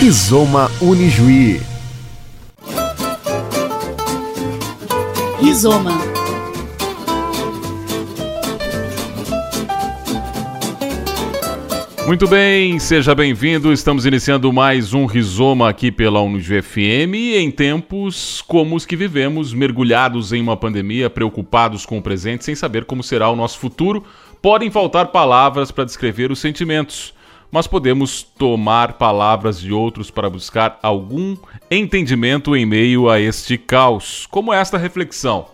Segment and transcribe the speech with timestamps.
[0.00, 1.60] Rizoma Unijuí.
[5.40, 5.90] Rizoma.
[12.06, 13.72] Muito bem, seja bem-vindo.
[13.72, 19.52] Estamos iniciando mais um Rizoma aqui pela Unijuí FM em tempos como os que vivemos,
[19.52, 24.04] mergulhados em uma pandemia, preocupados com o presente, sem saber como será o nosso futuro.
[24.40, 27.17] Podem faltar palavras para descrever os sentimentos
[27.50, 31.36] mas podemos tomar palavras de outros para buscar algum
[31.70, 35.46] entendimento em meio a este caos, como esta reflexão.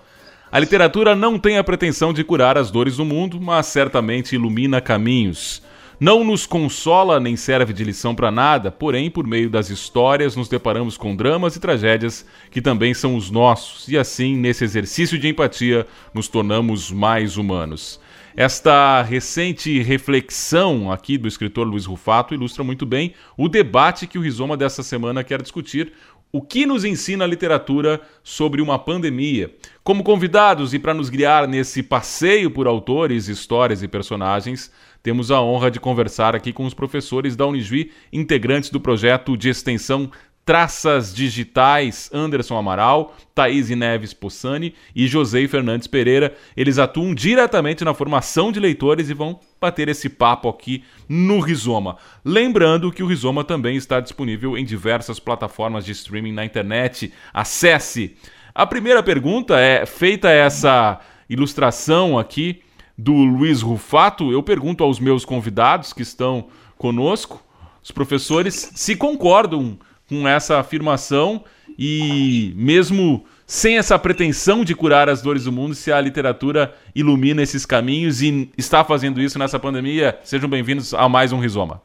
[0.51, 4.81] A literatura não tem a pretensão de curar as dores do mundo, mas certamente ilumina
[4.81, 5.63] caminhos.
[5.99, 10.49] Não nos consola nem serve de lição para nada, porém, por meio das histórias, nos
[10.49, 15.29] deparamos com dramas e tragédias que também são os nossos, e assim, nesse exercício de
[15.29, 18.01] empatia, nos tornamos mais humanos.
[18.37, 24.21] Esta recente reflexão aqui do escritor Luiz Rufato ilustra muito bem o debate que o
[24.21, 25.93] Rizoma dessa semana quer discutir.
[26.33, 29.55] O que nos ensina a literatura sobre uma pandemia?
[29.85, 34.69] Como convidados e para nos guiar nesse passeio por autores, histórias e personagens,
[35.01, 39.49] temos a honra de conversar aqui com os professores da Unijuí, integrantes do projeto de
[39.49, 40.11] extensão
[40.45, 46.35] Traças Digitais, Anderson Amaral, Thaís Neves Possani e José Fernandes Pereira.
[46.57, 51.97] Eles atuam diretamente na formação de leitores e vão bater esse papo aqui no Rizoma.
[52.25, 57.13] Lembrando que o Rizoma também está disponível em diversas plataformas de streaming na internet.
[57.33, 58.17] Acesse!
[58.55, 62.61] A primeira pergunta é: feita essa ilustração aqui
[62.97, 66.47] do Luiz Rufato, eu pergunto aos meus convidados que estão
[66.79, 67.43] conosco,
[67.83, 71.45] os professores, se concordam com essa afirmação
[71.79, 77.43] e mesmo sem essa pretensão de curar as dores do mundo, se a literatura ilumina
[77.43, 81.83] esses caminhos e está fazendo isso nessa pandemia, sejam bem-vindos a mais um Rizoma.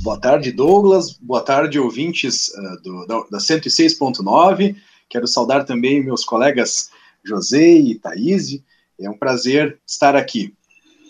[0.00, 1.12] Boa tarde, Douglas.
[1.12, 4.76] Boa tarde, ouvintes uh, do, da, da 106.9.
[5.08, 6.90] Quero saudar também meus colegas
[7.24, 8.60] José e Thaís.
[8.98, 10.54] É um prazer estar aqui.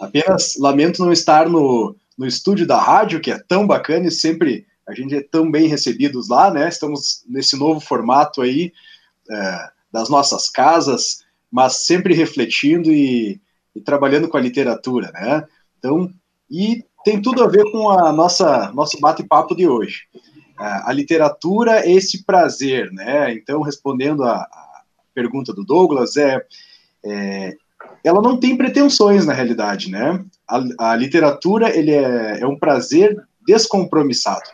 [0.00, 4.66] Apenas lamento não estar no, no estúdio da rádio, que é tão bacana e sempre
[4.86, 6.68] a gente é tão bem recebidos lá, né?
[6.68, 8.72] Estamos nesse novo formato aí
[9.30, 13.40] é, das nossas casas, mas sempre refletindo e,
[13.74, 15.46] e, trabalhando com a literatura, né?
[15.78, 16.12] Então,
[16.50, 20.02] e tem tudo a ver com a nossa nosso bate-papo de hoje.
[20.60, 23.32] É, a literatura é esse prazer, né?
[23.32, 24.82] Então, respondendo a, a
[25.14, 26.44] pergunta do Douglas, é,
[27.04, 27.56] é,
[28.04, 30.22] ela não tem pretensões na realidade, né?
[30.46, 34.44] A, a literatura ele é, é um prazer descompromissado.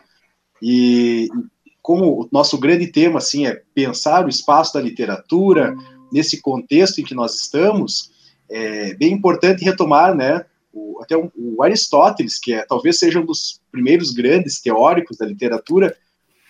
[0.61, 1.27] E
[1.81, 5.75] como o nosso grande tema assim é pensar o espaço da literatura
[6.11, 8.11] nesse contexto em que nós estamos,
[8.49, 13.25] é bem importante retomar, né, o, até o, o Aristóteles, que é talvez seja um
[13.25, 15.95] dos primeiros grandes teóricos da literatura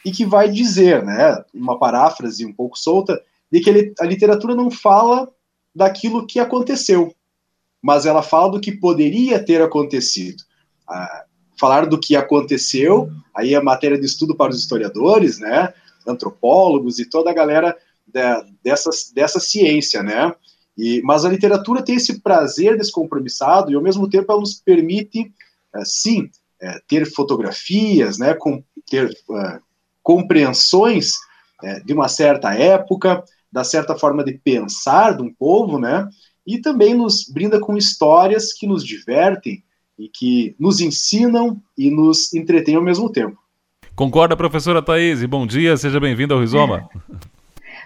[0.03, 4.71] e que vai dizer, né, uma paráfrase um pouco solta, de que a literatura não
[4.71, 5.29] fala
[5.75, 7.13] daquilo que aconteceu,
[7.81, 10.43] mas ela fala do que poderia ter acontecido.
[10.87, 11.25] Ah,
[11.61, 15.71] falar do que aconteceu, aí é matéria de estudo para os historiadores, né,
[16.07, 17.77] antropólogos e toda a galera
[18.07, 20.33] da, dessa, dessa ciência, né,
[20.75, 25.31] e, mas a literatura tem esse prazer descompromissado e ao mesmo tempo ela nos permite,
[25.75, 29.59] é, sim, é, ter fotografias, né, com, ter é,
[30.01, 31.13] compreensões
[31.85, 36.09] de uma certa época, da certa forma de pensar de um povo, né,
[36.43, 39.63] e também nos brinda com histórias que nos divertem,
[40.01, 43.37] e que nos ensinam e nos entretêm ao mesmo tempo.
[43.95, 45.23] Concorda, professora Thaís?
[45.25, 46.89] Bom dia, seja bem-vinda ao Rizoma.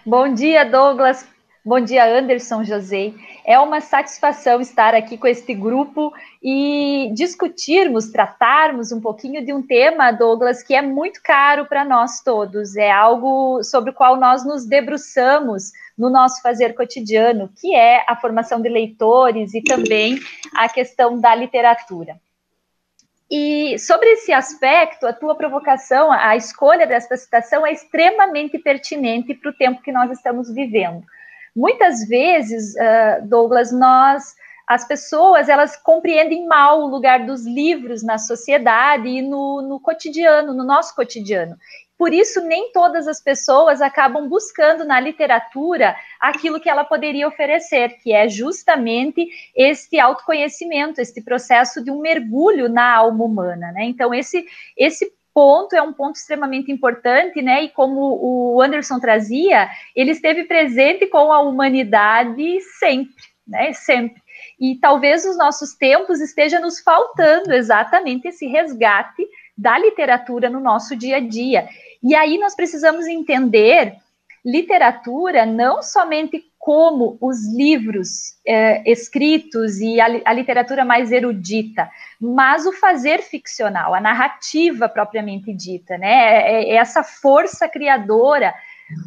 [0.05, 1.27] Bom dia, Douglas.
[1.67, 3.11] Bom dia, Anderson José.
[3.43, 9.63] É uma satisfação estar aqui com este grupo e discutirmos, tratarmos um pouquinho de um
[9.63, 12.75] tema, Douglas, que é muito caro para nós todos.
[12.75, 18.15] É algo sobre o qual nós nos debruçamos no nosso fazer cotidiano, que é a
[18.15, 20.19] formação de leitores e também
[20.53, 22.15] a questão da literatura.
[23.27, 29.49] E sobre esse aspecto, a tua provocação, a escolha desta citação é extremamente pertinente para
[29.49, 31.03] o tempo que nós estamos vivendo.
[31.55, 34.35] Muitas vezes, uh, Douglas, nós
[34.67, 40.53] as pessoas elas compreendem mal o lugar dos livros na sociedade e no, no, cotidiano,
[40.53, 41.55] no nosso cotidiano.
[41.97, 47.97] Por isso, nem todas as pessoas acabam buscando na literatura aquilo que ela poderia oferecer,
[48.01, 49.25] que é justamente
[49.55, 53.71] este autoconhecimento, este processo de um mergulho na alma humana.
[53.71, 53.85] Né?
[53.85, 57.65] Então, esse, esse ponto é um ponto extremamente importante, né?
[57.65, 63.13] E como o Anderson trazia, ele esteve presente com a humanidade sempre,
[63.45, 63.73] né?
[63.73, 64.23] Sempre.
[64.57, 69.27] E talvez os nossos tempos esteja nos faltando exatamente esse resgate
[69.57, 71.67] da literatura no nosso dia a dia.
[72.01, 73.97] E aí nós precisamos entender
[74.45, 81.89] literatura não somente como os livros é, escritos e a, a, literatura mais erudita,
[82.19, 86.07] mas o fazer ficcional, a narrativa propriamente dita, né?
[86.07, 88.53] É, é essa força criadora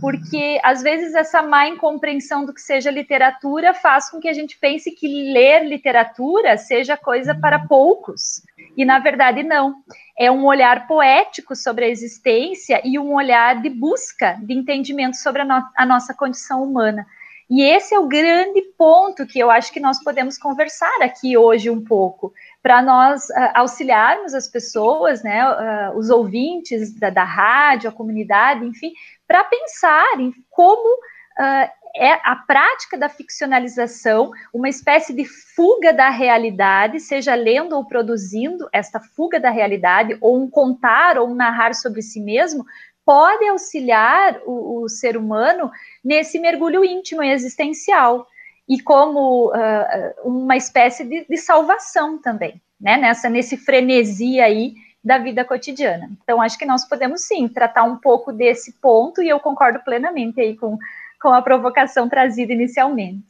[0.00, 4.58] porque às vezes essa má incompreensão do que seja literatura faz com que a gente
[4.58, 8.42] pense que ler literatura seja coisa para poucos.
[8.76, 9.76] E na verdade não.
[10.18, 15.42] É um olhar poético sobre a existência e um olhar de busca de entendimento sobre
[15.42, 17.06] a, no a nossa condição humana.
[17.50, 21.70] E esse é o grande ponto que eu acho que nós podemos conversar aqui hoje
[21.70, 22.32] um pouco,
[22.62, 28.66] para nós uh, auxiliarmos as pessoas, né, uh, os ouvintes da, da rádio, a comunidade,
[28.66, 28.92] enfim,
[29.28, 36.08] para pensar em como uh, é a prática da ficcionalização, uma espécie de fuga da
[36.08, 41.74] realidade, seja lendo ou produzindo esta fuga da realidade, ou um contar ou um narrar
[41.74, 42.64] sobre si mesmo,
[43.04, 45.70] pode auxiliar o, o ser humano
[46.04, 48.26] nesse mergulho íntimo e existencial,
[48.68, 52.96] e como uh, uma espécie de, de salvação também, né?
[52.98, 56.10] Nessa, nesse frenesi aí da vida cotidiana.
[56.22, 60.40] Então, acho que nós podemos sim tratar um pouco desse ponto, e eu concordo plenamente
[60.40, 60.78] aí com,
[61.20, 63.24] com a provocação trazida inicialmente.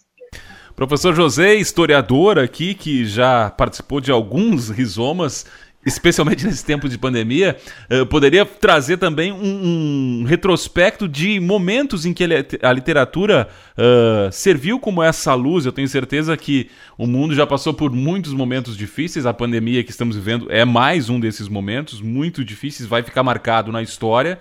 [0.75, 5.45] Professor José, historiador aqui, que já participou de alguns rizomas,
[5.85, 7.57] especialmente nesse tempo de pandemia,
[7.91, 12.25] uh, poderia trazer também um, um, retrospecto de momentos em que
[12.63, 15.67] a literatura uh, serviu como essa luz.
[15.67, 19.27] Eu tenho certeza que o mundo já passou por muitos momentos difíceis.
[19.27, 23.73] A pandemia que estamos vivendo é mais um desses momentos muito difíceis, vai ficar marcado
[23.73, 24.39] na história.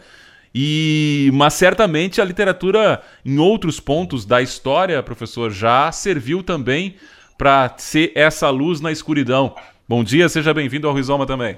[0.60, 6.96] E, mas certamente a literatura, em outros pontos da história, professor, já serviu também
[7.38, 9.54] para ser essa luz na escuridão.
[9.90, 11.58] Bom dia, seja bem-vindo ao Rizoma também.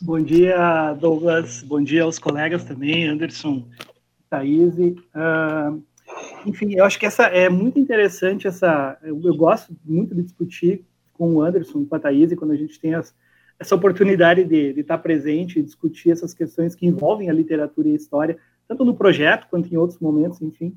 [0.00, 1.60] Bom dia, Douglas.
[1.60, 3.66] Bom dia aos colegas também, Anderson,
[4.30, 4.72] Thaís.
[4.76, 5.82] Uh,
[6.46, 8.96] enfim, eu acho que essa é muito interessante essa.
[9.02, 12.78] Eu, eu, gosto muito de discutir com o Anderson, com a Thaís, quando a gente
[12.78, 13.12] tem as,
[13.58, 17.94] essa oportunidade de, de estar presente e discutir essas questões que envolvem a literatura e
[17.94, 18.38] a história,
[18.68, 20.72] tanto no projeto quanto em outros momentos, enfim.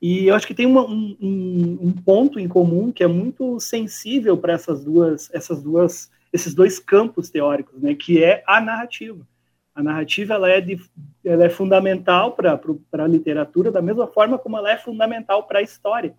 [0.00, 4.36] E eu acho que tem uma, um, um, ponto em comum que é muito sensível
[4.36, 9.26] para essas duas, essas duas, esses dois campos teóricos, né, que é a narrativa.
[9.74, 10.80] A narrativa ela é, de,
[11.24, 12.60] ela é fundamental para
[12.92, 16.14] a literatura da mesma forma como ela é fundamental para a história.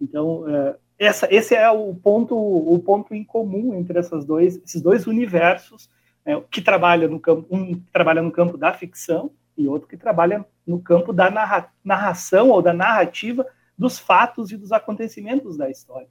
[0.00, 4.80] Então, é, essa, esse é o ponto, o ponto em comum entre essas dois, esses
[4.80, 5.90] dois universos
[6.24, 10.44] é, que trabalha no campo, um trabalha no campo da ficção e outro que trabalha
[10.66, 13.46] no campo da narra narração ou da narrativa
[13.76, 16.08] dos fatos e dos acontecimentos da história.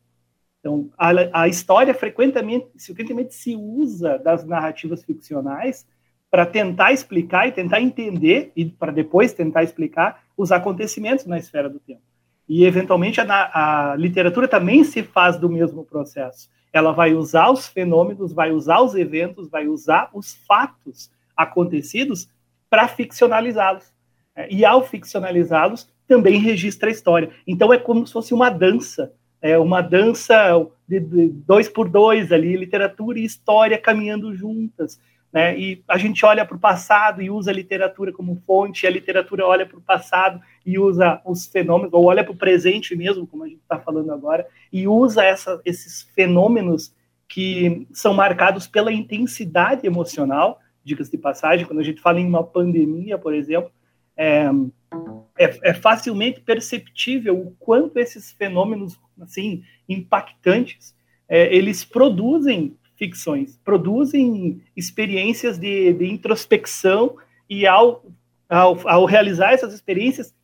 [0.60, 5.88] Então, a, a história frequentemente, frequentemente se usa das narrativas ficcionais
[6.30, 11.69] para tentar explicar e tentar entender, e para depois tentar explicar os acontecimentos na esfera
[11.69, 12.02] do tempo.
[12.48, 16.50] E, eventualmente, a, a literatura também se faz do mesmo processo.
[16.74, 22.28] Ela vai usar os fenômenos, vai usar os eventos, vai usar os fatos acontecidos
[22.69, 23.92] para ficcionalizá-los.
[24.36, 27.30] É, e ao ficcionalizá-los, também registra a história.
[27.45, 30.36] Então é como se fosse uma dança, é uma dança
[30.88, 35.00] de, dois por dois ali, literatura e história caminhando juntas.
[35.31, 35.57] Né?
[35.57, 39.45] E a gente olha para o passado e usa a literatura como fonte, a literatura
[39.45, 43.44] olha para o passado e usa os fenômenos, ou olha para o presente mesmo, como
[43.44, 46.94] a gente está falando agora, e usa essa, esses fenômenos
[47.28, 50.59] que são marcados pela intensidade emocional,
[50.90, 53.72] dicas de passagem, quando a gente fala em uma pandemia, por exemplo,
[54.18, 54.50] é,
[55.38, 60.94] é, é, facilmente perceptível o quanto esses fenômenos assim impactantes
[61.28, 67.16] é, eles produzem ficções, produzem experiências de, de introspecção
[67.50, 68.04] e ao,
[68.50, 70.36] ao, ao, realizar essas experiências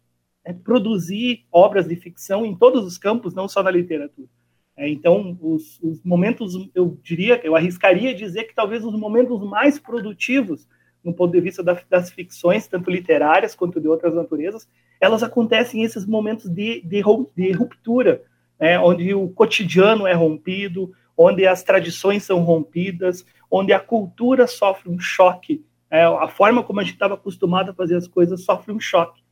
[0.45, 4.29] é, produzir obras de ficção em todos os campos, não só na literatura.
[4.77, 9.79] É, então, os, os, momentos, eu diria, eu arriscaria dizer que talvez os momentos mais
[9.79, 10.67] produtivos,
[11.03, 14.67] no ponto de vista da, das ficções, tanto literárias quanto de outras naturezas,
[14.99, 17.01] elas acontecem esses momentos de, de,
[17.35, 18.23] de ruptura,
[18.59, 24.89] né, onde o cotidiano é rompido, onde as tradições são rompidas, onde a cultura sofre
[24.89, 28.73] um choque, é, a forma como a gente estava acostumado a fazer as coisas sofre
[28.73, 29.23] um choque.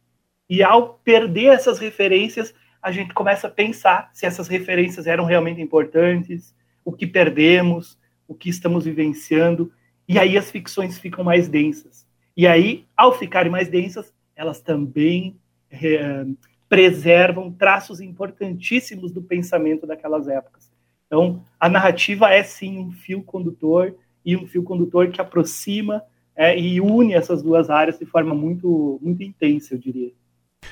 [0.50, 5.62] E ao perder essas referências, a gente começa a pensar se essas referências eram realmente
[5.62, 7.98] importantes, o que perdemos,
[8.28, 9.72] o que estamos vivenciando,
[10.08, 12.06] e aí as ficções ficam mais densas.
[12.36, 15.38] E aí, ao ficarem mais densas, elas também
[15.72, 16.26] é,
[16.68, 20.70] preservam traços importantíssimos do pensamento daquelas épocas.
[21.08, 26.04] Então, a narrativa é sim um fio condutor e um fio condutor que aproxima
[26.36, 30.12] é, e une essas duas áreas de forma muito, muito intensa, eu diria.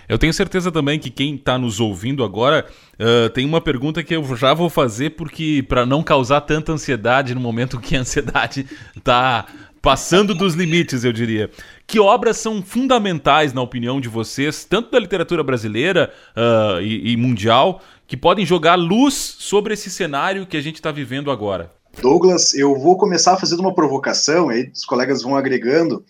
[0.08, 2.66] Eu tenho certeza também que quem está nos ouvindo agora
[3.00, 7.34] uh, tem uma pergunta que eu já vou fazer porque para não causar tanta ansiedade
[7.34, 8.66] no momento que a ansiedade
[8.96, 9.46] está
[9.82, 11.50] passando dos limites, eu diria.
[11.88, 17.18] Que obras são fundamentais na opinião de vocês, tanto da literatura brasileira uh, e, e
[17.18, 21.72] mundial, que podem jogar luz sobre esse cenário que a gente está vivendo agora?
[22.00, 26.06] Douglas, eu vou começar fazendo uma provocação, aí os colegas vão agregando.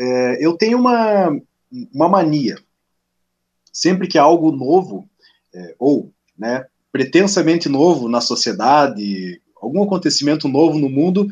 [0.00, 1.30] É, eu tenho uma,
[1.92, 2.56] uma mania.
[3.72, 5.08] Sempre que há algo novo,
[5.54, 11.28] é, ou né, pretensamente novo na sociedade, algum acontecimento novo no mundo,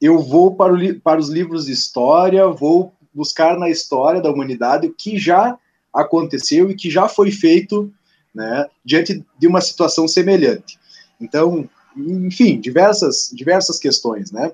[0.00, 4.88] eu vou para, o, para os livros de história, vou buscar na história da humanidade
[4.88, 5.56] o que já
[5.92, 7.92] aconteceu e que já foi feito
[8.34, 10.78] né, diante de uma situação semelhante.
[11.20, 14.50] Então, enfim, diversas, diversas questões, né?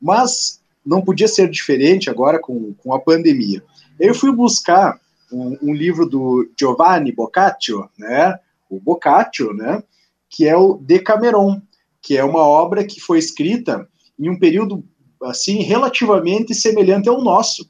[0.00, 3.62] Mas não podia ser diferente agora com, com a pandemia.
[4.00, 5.00] Eu fui buscar
[5.32, 8.38] um, um livro do Giovanni Boccaccio, né?
[8.68, 9.82] O Boccaccio, né?
[10.28, 11.60] Que é o Decameron,
[12.00, 14.84] que é uma obra que foi escrita em um período
[15.22, 17.68] assim relativamente semelhante ao nosso,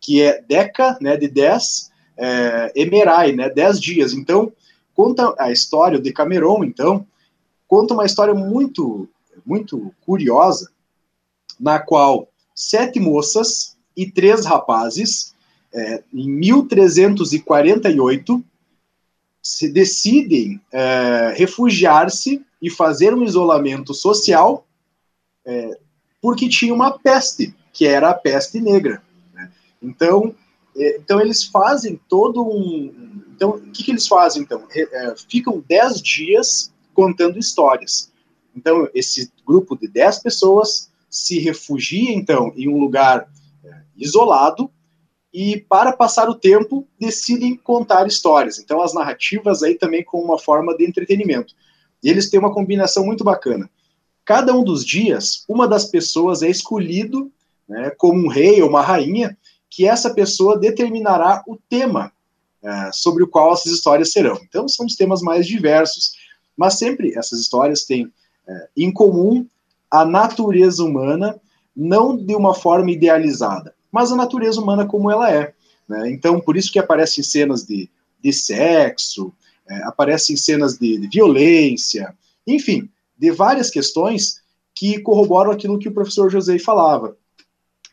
[0.00, 1.16] que é Deca, né?
[1.16, 3.48] De 10, é, Emerai, né?
[3.48, 4.12] 10 dias.
[4.12, 4.52] Então
[4.94, 7.06] conta a história o Decameron, então
[7.66, 9.08] conta uma história muito,
[9.46, 10.70] muito curiosa,
[11.58, 15.34] na qual sete moças e três rapazes,
[15.72, 18.44] é, em 1348,
[19.42, 24.66] se decidem é, refugiar-se e fazer um isolamento social
[25.44, 25.78] é,
[26.20, 29.02] porque tinha uma peste, que era a peste negra.
[29.32, 29.50] Né?
[29.82, 30.34] Então,
[30.76, 33.22] é, então eles fazem todo um.
[33.34, 34.66] Então, o que, que eles fazem então?
[34.70, 38.10] É, ficam dez dias contando histórias.
[38.54, 43.26] Então, esse grupo de 10 pessoas se refugia, então, em um lugar
[43.64, 44.70] é, isolado
[45.32, 48.58] e, para passar o tempo, decidem contar histórias.
[48.58, 51.54] Então, as narrativas aí também com uma forma de entretenimento.
[52.02, 53.70] E eles têm uma combinação muito bacana.
[54.24, 57.30] Cada um dos dias, uma das pessoas é escolhido
[57.68, 59.36] né, como um rei ou uma rainha,
[59.68, 62.12] que essa pessoa determinará o tema
[62.62, 64.38] é, sobre o qual essas histórias serão.
[64.48, 66.18] Então, são os temas mais diversos
[66.60, 68.12] mas sempre essas histórias têm
[68.46, 69.46] é, em comum
[69.90, 71.40] a natureza humana,
[71.74, 75.52] não de uma forma idealizada, mas a natureza humana como ela é.
[75.88, 76.10] Né?
[76.10, 77.88] Então, por isso que aparecem cenas de,
[78.22, 79.32] de sexo,
[79.68, 82.14] é, aparecem cenas de, de violência,
[82.46, 84.40] enfim, de várias questões
[84.74, 87.16] que corroboram aquilo que o professor José falava,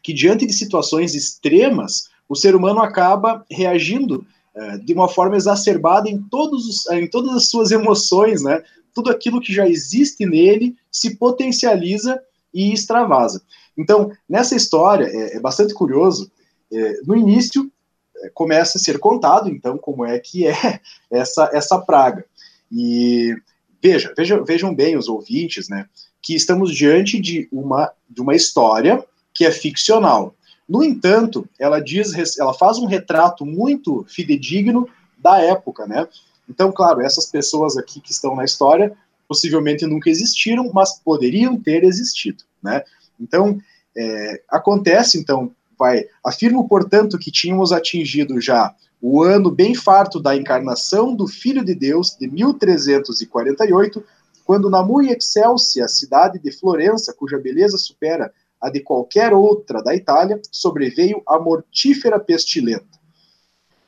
[0.01, 4.25] que diante de situações extremas, o ser humano acaba reagindo
[4.55, 8.63] é, de uma forma exacerbada em, todos os, em todas as suas emoções, né?
[8.93, 12.19] Tudo aquilo que já existe nele se potencializa
[12.53, 13.41] e extravasa.
[13.77, 16.31] Então, nessa história, é, é bastante curioso,
[16.71, 17.71] é, no início
[18.17, 20.79] é, começa a ser contado, então, como é que é
[21.11, 22.25] essa, essa praga.
[22.71, 23.35] E
[23.81, 25.87] veja, veja, vejam bem os ouvintes, né,
[26.21, 29.03] que estamos diante de uma, de uma história
[29.33, 30.35] que é ficcional.
[30.67, 36.07] No entanto, ela diz, ela faz um retrato muito fidedigno da época, né?
[36.49, 38.95] Então, claro, essas pessoas aqui que estão na história
[39.27, 42.83] possivelmente nunca existiram, mas poderiam ter existido, né?
[43.19, 43.59] Então,
[43.95, 50.35] é, acontece, então, vai, afirmo, portanto, que tínhamos atingido já o ano bem farto da
[50.35, 54.03] encarnação do Filho de Deus de 1348,
[54.43, 59.95] quando na muito excelsa cidade de Florença, cuja beleza supera a de qualquer outra da
[59.95, 62.97] Itália, sobreveio a mortífera pestilenta.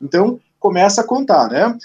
[0.02, 1.78] Então, começa a contar, né?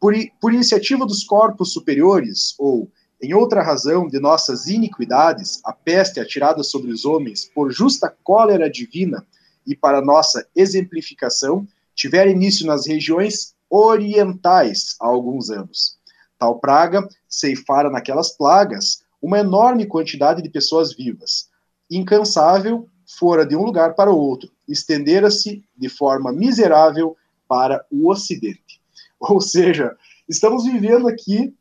[0.00, 2.90] Por, por iniciativa dos corpos superiores, ou
[3.22, 8.68] em outra razão de nossas iniquidades, a peste atirada sobre os homens por justa cólera
[8.68, 9.24] divina
[9.64, 15.96] e para nossa exemplificação, tivera início nas regiões orientais há alguns anos.
[16.36, 21.48] Tal praga ceifara naquelas plagas uma enorme quantidade de pessoas vivas,
[21.88, 28.80] incansável, fora de um lugar para outro, estendera-se de forma miserável para o Ocidente.
[29.20, 29.96] Ou seja,
[30.28, 31.54] estamos vivendo aqui,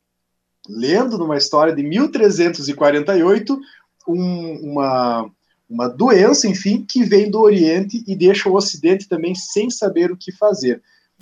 [0.67, 3.59] lendo numa história de 1348,
[4.07, 5.29] um, uma,
[5.69, 10.17] uma doença, enfim, que vem do Oriente e deixa o Ocidente também sem saber o
[10.17, 10.81] que fazer.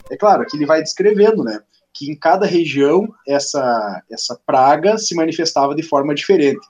[0.09, 1.61] É claro que ele vai descrevendo, né,
[1.93, 6.65] que em cada região essa, essa praga se manifestava de forma diferente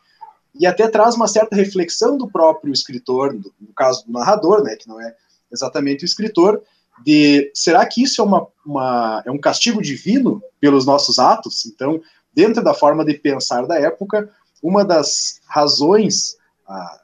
[0.59, 4.75] e até traz uma certa reflexão do próprio escritor, no, no caso do narrador, né,
[4.75, 5.15] que não é
[5.51, 6.61] exatamente o escritor,
[7.03, 11.65] de será que isso é, uma, uma, é um castigo divino pelos nossos atos?
[11.65, 12.01] Então,
[12.39, 14.29] dentro da forma de pensar da época,
[14.63, 17.01] uma das razões, ah,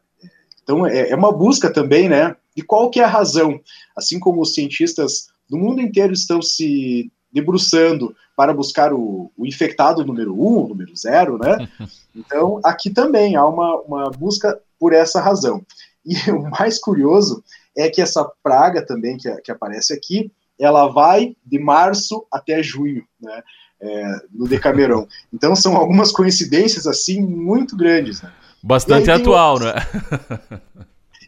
[0.63, 3.59] Então, é, é uma busca também, né, de qual que é a razão,
[3.97, 10.05] assim como os cientistas do mundo inteiro estão se debruçando para buscar o, o infectado
[10.05, 11.69] número um, número zero, né?
[12.15, 15.61] Então, aqui também há uma, uma busca por essa razão.
[16.05, 17.43] E o mais curioso
[17.75, 23.03] é que essa praga também que, que aparece aqui, ela vai de março até junho,
[23.19, 23.43] né?
[23.81, 25.05] É, no Decameron.
[25.33, 28.21] Então são algumas coincidências assim muito grandes.
[28.21, 28.31] Né?
[28.63, 29.73] Bastante atual, né?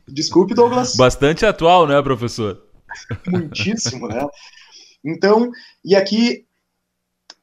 [0.08, 0.96] Desculpe, Douglas.
[0.96, 2.64] Bastante atual, né, professor?
[3.28, 4.26] Muitíssimo, né?
[5.04, 5.52] Então,
[5.84, 6.46] e aqui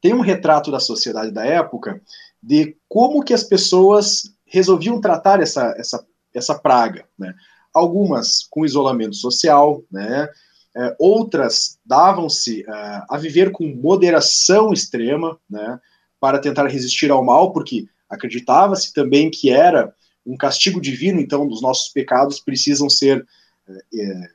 [0.00, 2.00] tem um retrato da sociedade da época
[2.42, 7.34] de como que as pessoas resolviam tratar essa, essa, essa praga, né?
[7.72, 10.28] Algumas com isolamento social, né?
[10.76, 15.78] É, outras davam-se uh, a viver com moderação extrema, né?
[16.18, 19.94] Para tentar resistir ao mal, porque acreditava-se também que era
[20.26, 23.26] um castigo divino, então os nossos pecados precisam ser,
[23.68, 24.28] é,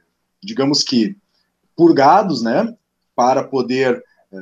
[0.44, 1.16] digamos que,
[1.76, 2.76] purgados, né,
[3.16, 4.38] para poder, é,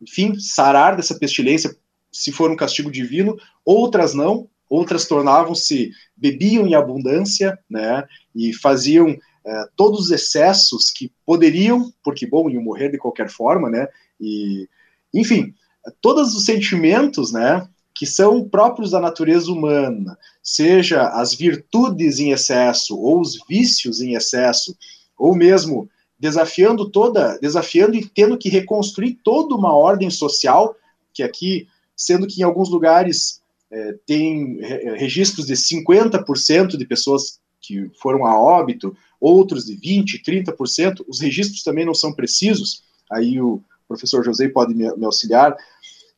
[0.00, 1.74] enfim, sarar dessa pestilência,
[2.10, 8.04] se for um castigo divino, outras não, outras tornavam-se, bebiam em abundância, né,
[8.34, 13.68] e faziam é, todos os excessos que poderiam, porque, bom, iam morrer de qualquer forma,
[13.68, 13.88] né,
[14.20, 14.68] e,
[15.12, 15.54] enfim,
[16.00, 22.98] todos os sentimentos, né, que são próprios da natureza humana, seja as virtudes em excesso
[22.98, 24.76] ou os vícios em excesso,
[25.16, 30.74] ou mesmo desafiando toda, desafiando e tendo que reconstruir toda uma ordem social,
[31.12, 34.58] que aqui, sendo que em alguns lugares é, tem
[34.96, 41.62] registros de 50% de pessoas que foram a óbito, outros de 20%, 30%, os registros
[41.62, 45.56] também não são precisos, aí o professor José pode me, me auxiliar,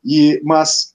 [0.04, 0.94] e, mas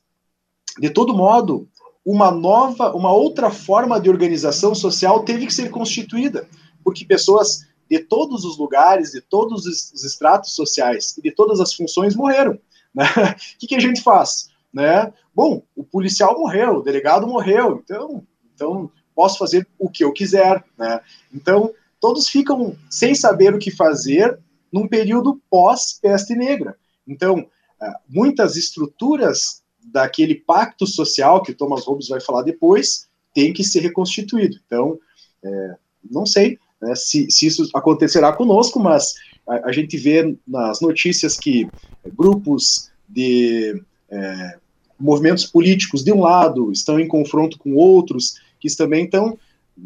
[0.80, 1.68] de todo modo,
[2.06, 6.48] uma nova, uma outra forma de organização social teve que ser constituída,
[6.84, 11.74] porque pessoas de todos os lugares, de todos os estratos sociais e de todas as
[11.74, 12.58] funções morreram.
[12.94, 13.06] Né?
[13.06, 14.50] O que, que, a gente faz?
[14.74, 15.14] Né?
[15.34, 20.62] Bom, o policial morreu, o delegado morreu, então, então posso fazer o que eu quiser.
[20.78, 21.00] Né?
[21.34, 24.38] Então, todos ficam sem saber o que fazer
[24.74, 26.76] num período pós-peste negra.
[27.08, 27.46] Então,
[27.82, 33.64] eh, muitas estruturas daquele pacto social que o Thomas Hobbes vai falar depois, tem que
[33.64, 34.58] ser reconstituído.
[34.66, 35.00] Então,
[35.44, 35.76] é,
[36.10, 39.16] não sei né, se, se, isso acontecerá conosco, mas
[39.48, 41.68] a, a, gente vê nas notícias que
[42.16, 44.58] grupos de é,
[45.00, 49.38] movimentos políticos, de um lado, estão em confronto com outros, que também estão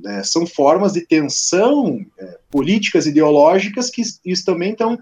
[0.06, 4.98] é, são formas de tensão é, políticas ideológicas que isso também estão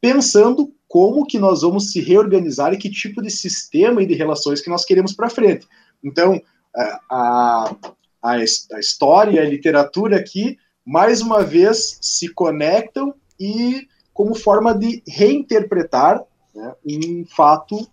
[0.00, 4.60] pensando como que nós vamos se reorganizar e que tipo de sistema e de relações
[4.60, 5.66] que nós queremos para frente.
[6.02, 6.40] Então,
[6.74, 7.76] a, a,
[8.22, 16.22] a história a literatura aqui, mais uma vez, se conectam e como forma de reinterpretar
[16.54, 17.86] né, um fato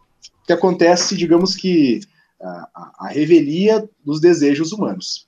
[0.45, 2.01] que acontece, digamos que,
[2.43, 5.27] a, a revelia dos desejos humanos.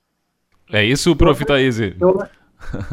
[0.72, 1.44] É isso, Prof.
[1.44, 1.78] Thaís?
[1.78, 2.22] Eu,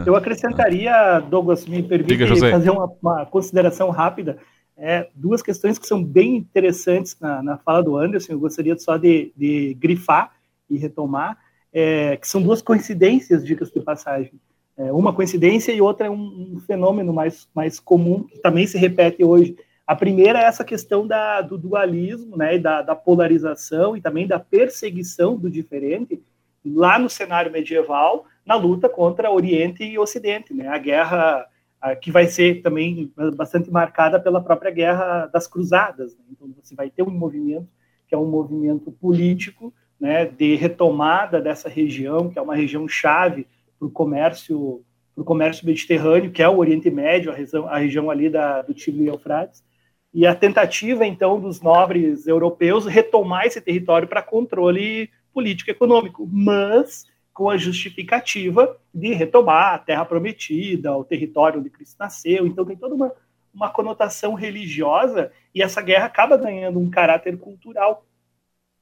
[0.06, 4.38] eu acrescentaria, Douglas, me permite Diga, fazer uma, uma, consideração rápida.
[4.78, 8.98] É, duas questões que são bem interessantes na, na fala do Anderson, eu gostaria só
[8.98, 10.32] de, de grifar
[10.70, 11.38] e retomar,
[11.72, 14.34] é, que são duas coincidências, dicas de passagem.
[14.76, 18.78] É, uma coincidência e outra é um, um, fenômeno mais, mais comum, que também se
[18.78, 19.56] repete hoje.
[19.86, 24.40] A primeira é essa questão da, do dualismo, né, da, da polarização e também da
[24.40, 26.20] perseguição do diferente,
[26.66, 30.68] lá no cenário medieval, na luta contra Oriente e Ocidente, né?
[30.68, 31.48] A guerra
[32.02, 36.16] que vai ser também bastante marcada pela própria guerra das Cruzadas.
[36.16, 36.24] Né?
[36.32, 37.68] Então você vai ter um movimento
[38.08, 43.48] que é um movimento político, né, de retomada dessa região, que é uma região chave
[43.80, 44.84] para o comércio,
[45.16, 48.74] pro comércio mediterrâneo, que é o Oriente Médio, a região, a região ali da, do
[48.74, 49.64] Tigre e Eufrates,
[50.14, 57.06] e a tentativa então dos nobres europeus retomar esse território para controle político econômico, mas
[57.34, 62.46] com a justificativa de retomar a terra prometida, o território onde Cristo nasceu.
[62.46, 63.12] Então tem toda uma,
[63.54, 68.06] uma conotação religiosa e essa guerra acaba ganhando um caráter cultural,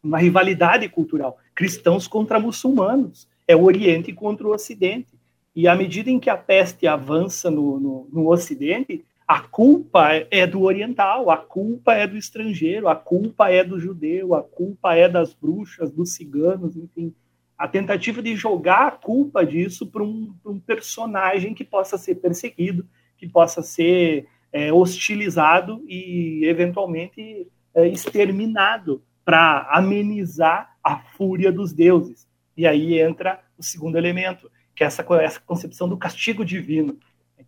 [0.03, 1.37] uma rivalidade cultural.
[1.55, 5.19] Cristãos contra muçulmanos, é o Oriente contra o Ocidente.
[5.55, 10.45] E à medida em que a peste avança no, no, no Ocidente, a culpa é
[10.45, 15.07] do oriental, a culpa é do estrangeiro, a culpa é do judeu, a culpa é
[15.07, 17.13] das bruxas, dos ciganos, enfim
[17.61, 22.87] a tentativa de jogar a culpa disso para um, um, personagem que possa ser perseguido,
[23.15, 32.27] que possa ser é, hostilizado e eventualmente é, exterminado para amenizar a fúria dos deuses.
[32.57, 36.97] E aí entra o segundo elemento, que é essa, essa concepção do castigo divino,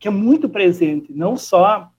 [0.03, 1.89] que é muito presente, não só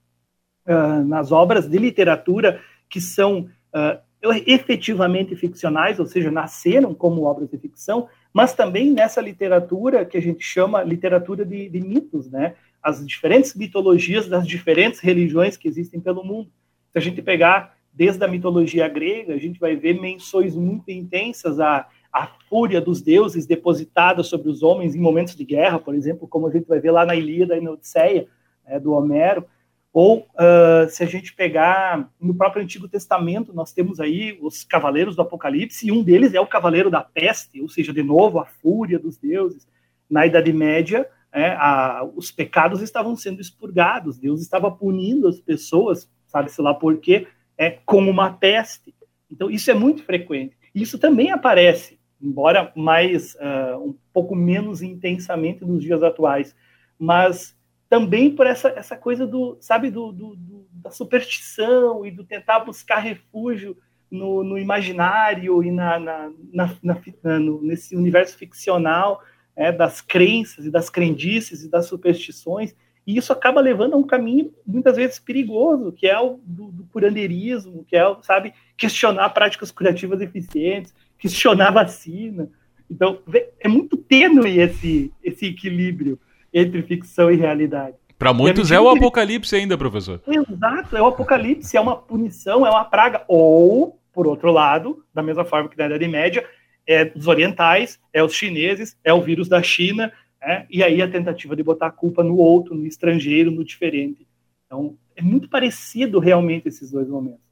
[0.67, 3.99] uh, nas obras de literatura que são uh,
[4.45, 10.21] efetivamente ficcionais, ou seja, nasceram como obras de ficção, mas também nessa literatura que a
[10.21, 12.53] gente chama literatura de, de mitos, né?
[12.79, 16.51] As diferentes mitologias das diferentes religiões que existem pelo mundo.
[16.91, 21.59] Se a gente pegar desde a mitologia grega, a gente vai ver menções muito intensas
[21.59, 26.25] à, à fúria dos deuses depositada sobre os homens em momentos de guerra, por exemplo,
[26.29, 28.27] como a gente vai ver lá na Ilíada e na Odisseia,
[28.65, 29.45] né, do Homero.
[29.91, 35.15] Ou uh, se a gente pegar no próprio Antigo Testamento, nós temos aí os cavaleiros
[35.15, 38.45] do Apocalipse, e um deles é o cavaleiro da peste, ou seja, de novo, a
[38.45, 39.67] fúria dos deuses.
[40.09, 46.09] Na Idade Média, é, a, os pecados estavam sendo expurgados, Deus estava punindo as pessoas,
[46.27, 48.95] sabe-se lá por quê, é, com uma peste.
[49.29, 50.55] Então, isso é muito frequente.
[50.73, 56.55] Isso também aparece, embora mais uh, um pouco menos intensamente nos dias atuais,
[56.97, 57.55] mas
[57.89, 62.59] também por essa, essa coisa do, sabe, do, do, do da superstição e do tentar
[62.59, 63.75] buscar refúgio
[64.09, 66.75] no, no imaginário e na, na, na,
[67.23, 69.21] na no, nesse universo ficcional
[69.55, 72.75] é, das crenças e das crendices e das superstições.
[73.07, 76.83] E isso acaba levando a um caminho muitas vezes perigoso, que é o do, do
[76.85, 82.49] curandeirismo, que é, o, sabe, questionar práticas curativas eficientes, questionar vacina.
[82.89, 83.19] Então,
[83.59, 86.19] é muito tênue esse, esse equilíbrio
[86.53, 87.95] entre ficção e realidade.
[88.17, 90.21] Para muitos é o apocalipse ainda, professor.
[90.25, 93.25] Exato, é o apocalipse, é uma punição, é uma praga.
[93.27, 96.47] Ou, por outro lado, da mesma forma que na Idade Média,
[96.87, 101.09] é os orientais, é os chineses, é o vírus da China, é, e aí a
[101.09, 104.25] tentativa de botar a culpa no outro, no estrangeiro, no diferente.
[104.65, 107.43] Então, é muito parecido realmente esses dois momentos.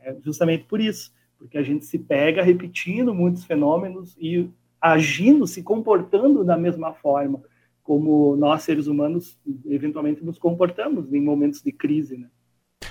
[0.00, 4.48] É justamente por isso, porque a gente se pega repetindo muitos fenômenos e
[4.80, 7.42] agindo, se comportando da mesma forma
[7.82, 12.16] como nós, seres humanos, eventualmente nos comportamos em momentos de crise.
[12.16, 12.26] Né?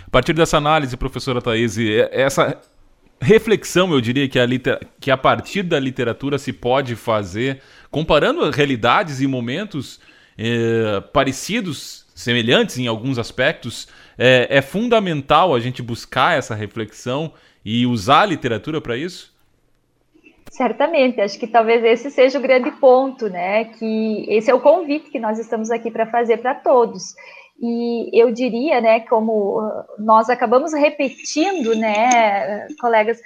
[0.06, 1.78] A partir dessa análise, professora Thaís,
[2.12, 2.60] essa
[3.22, 4.80] reflexão, eu diria, que a, liter...
[5.00, 10.02] que a partir da literatura se pode fazer, comparando realidades e momentos
[10.38, 17.32] é, parecidos, semelhantes em alguns aspectos, é, é fundamental a gente buscar essa reflexão
[17.64, 19.38] e usar a literatura para isso?
[20.52, 23.66] Certamente, acho que talvez esse seja o grande ponto, né?
[23.66, 27.14] Que esse é o convite que nós estamos aqui para fazer para todos.
[27.62, 29.62] E eu diria, né, como
[29.98, 33.22] nós acabamos repetindo, né, colegas,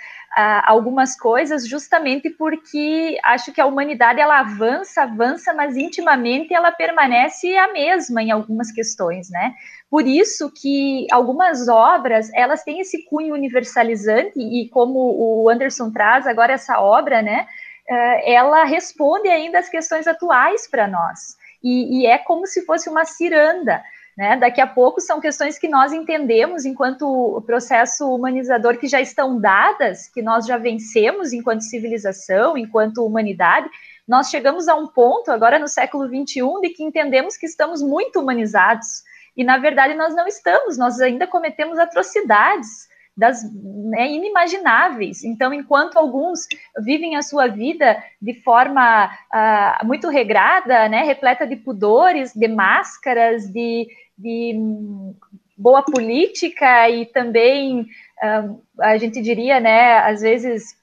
[0.66, 7.56] algumas coisas justamente porque acho que a humanidade ela avança, avança, mas intimamente ela permanece
[7.56, 9.54] a mesma em algumas questões, né?
[9.94, 16.26] Por isso que algumas obras elas têm esse cunho universalizante e como o Anderson traz
[16.26, 17.46] agora essa obra, né?
[17.88, 22.90] Eh, ela responde ainda às questões atuais para nós e, e é como se fosse
[22.90, 23.84] uma ciranda.
[24.18, 24.36] Né?
[24.36, 30.08] Daqui a pouco são questões que nós entendemos enquanto processo humanizador que já estão dadas,
[30.08, 33.70] que nós já vencemos enquanto civilização, enquanto humanidade.
[34.08, 38.20] Nós chegamos a um ponto, agora no século XXI, de que entendemos que estamos muito
[38.20, 39.04] humanizados.
[39.36, 45.24] E, na verdade, nós não estamos, nós ainda cometemos atrocidades das né, inimagináveis.
[45.24, 46.48] Então, enquanto alguns
[46.80, 53.48] vivem a sua vida de forma uh, muito regrada, né, repleta de pudores, de máscaras,
[53.52, 55.16] de, de um,
[55.56, 57.88] boa política e também
[58.22, 60.76] ah, a gente diria, né, às vezes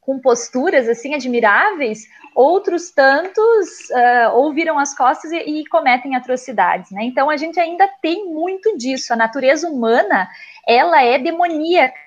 [0.00, 2.06] com posturas assim admiráveis,
[2.38, 7.02] outros tantos uh, ouviram as costas e, e, cometem atrocidades, né?
[7.02, 9.12] Então a gente ainda tem muito disso.
[9.12, 10.28] A natureza humana
[10.64, 11.98] ela é demoníaca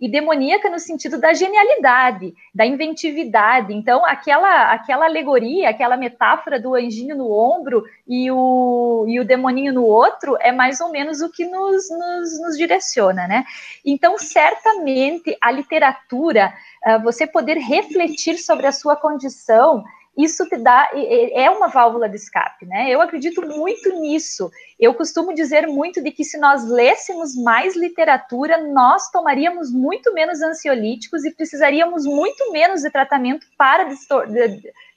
[0.00, 3.72] e demoníaca no sentido da genialidade, da inventividade.
[3.72, 9.72] Então, aquela, aquela alegoria, aquela metáfora do anjinho no ombro e o, e o demoninho
[9.72, 13.44] no outro é mais ou menos o que nos, nos, nos direciona, né?
[13.84, 16.52] Então, certamente, a literatura,
[16.86, 19.84] uh, você poder refletir sobre a sua condição
[20.16, 22.88] isso te dá é uma válvula de escape, né?
[22.88, 24.50] Eu acredito muito nisso.
[24.80, 30.40] Eu costumo dizer muito de que se nós lêssemos mais literatura, nós tomaríamos muito menos
[30.40, 33.88] ansiolíticos e precisaríamos muito menos de tratamento para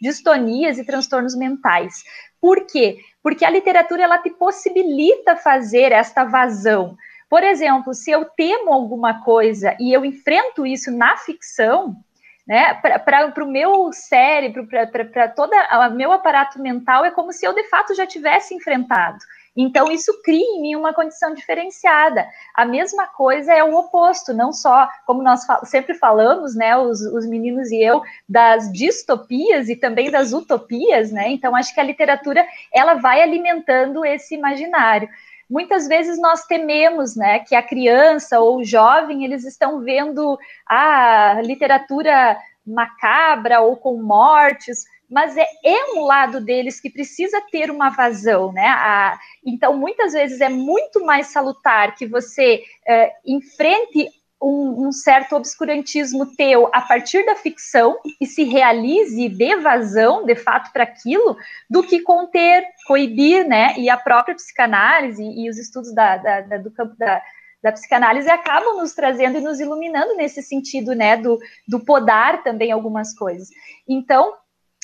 [0.02, 2.04] distonias e transtornos mentais.
[2.40, 3.00] Por quê?
[3.22, 6.96] Porque a literatura ela te possibilita fazer esta vazão.
[7.30, 11.96] Por exemplo, se eu temo alguma coisa e eu enfrento isso na ficção,
[12.50, 12.74] né?
[12.74, 17.64] Para o meu cérebro, para todo o meu aparato mental, é como se eu de
[17.66, 19.20] fato já tivesse enfrentado.
[19.56, 22.28] Então, isso cria em mim uma condição diferenciada.
[22.56, 27.28] A mesma coisa é o oposto, não só, como nós sempre falamos, né, os, os
[27.28, 31.30] meninos e eu, das distopias e também das utopias, né?
[31.30, 35.08] Então, acho que a literatura, ela vai alimentando esse imaginário
[35.50, 41.42] muitas vezes nós tememos, né, que a criança ou o jovem eles estão vendo a
[41.44, 47.90] literatura macabra ou com mortes, mas é, é um lado deles que precisa ter uma
[47.90, 48.68] vazão, né?
[48.68, 54.08] A, então, muitas vezes é muito mais salutar que você é, enfrente
[54.42, 60.36] um, um, certo obscurantismo teu a partir da ficção e se realize e vazão, de
[60.36, 61.38] fato, para aquilo,
[61.70, 63.76] do que conter, coibir, né?
[63.78, 67.22] E a própria psicanálise e os estudos da, da, da, do campo da,
[67.62, 71.18] da psicanálise acabam nos trazendo e nos iluminando nesse sentido, né?
[71.18, 73.50] Do, do podar também algumas coisas.
[73.88, 74.34] Então,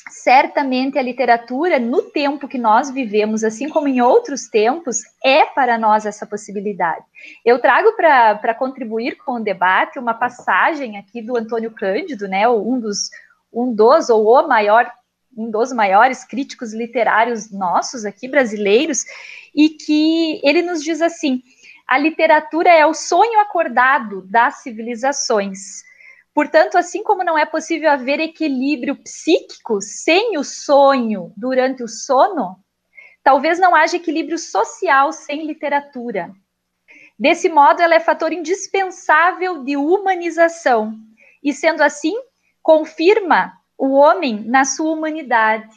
[0.08, 5.76] certamente a literatura, no tempo que nós vivemos, assim como em outros tempos, é para
[5.76, 7.04] nós essa possibilidade.
[7.44, 12.78] Eu trago para contribuir com o debate uma passagem aqui do Antônio Cândido, né, um
[12.78, 13.10] dos,
[13.52, 14.90] um dos ou o maior,
[15.36, 19.04] um dos maiores críticos literários nossos aqui, brasileiros,
[19.54, 21.42] e que ele nos diz assim:
[21.88, 25.84] a literatura é o sonho acordado das civilizações
[26.36, 32.58] Portanto, assim como não é possível haver equilíbrio psíquico sem o sonho durante o sono,
[33.24, 36.30] talvez não haja equilíbrio social sem literatura.
[37.18, 40.98] Desse modo, ela é fator indispensável de humanização
[41.42, 42.12] e, sendo assim,
[42.62, 45.74] confirma o homem na sua humanidade,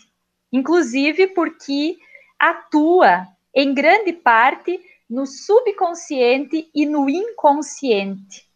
[0.52, 1.98] inclusive porque
[2.38, 4.78] atua em grande parte
[5.10, 8.49] no subconsciente e no inconsciente.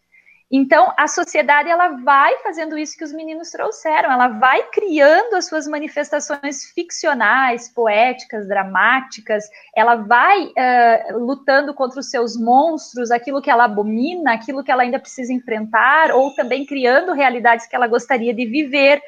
[0.56, 5.48] Então, a sociedade ela vai fazendo isso que os meninos trouxeram, ela vai criando as
[5.48, 13.50] suas manifestações ficcionais, poéticas, dramáticas, ela vai uh, lutando contra os seus monstros, aquilo que
[13.50, 18.32] ela abomina, aquilo que ela ainda precisa enfrentar, ou também criando realidades que ela gostaria
[18.32, 19.02] de viver.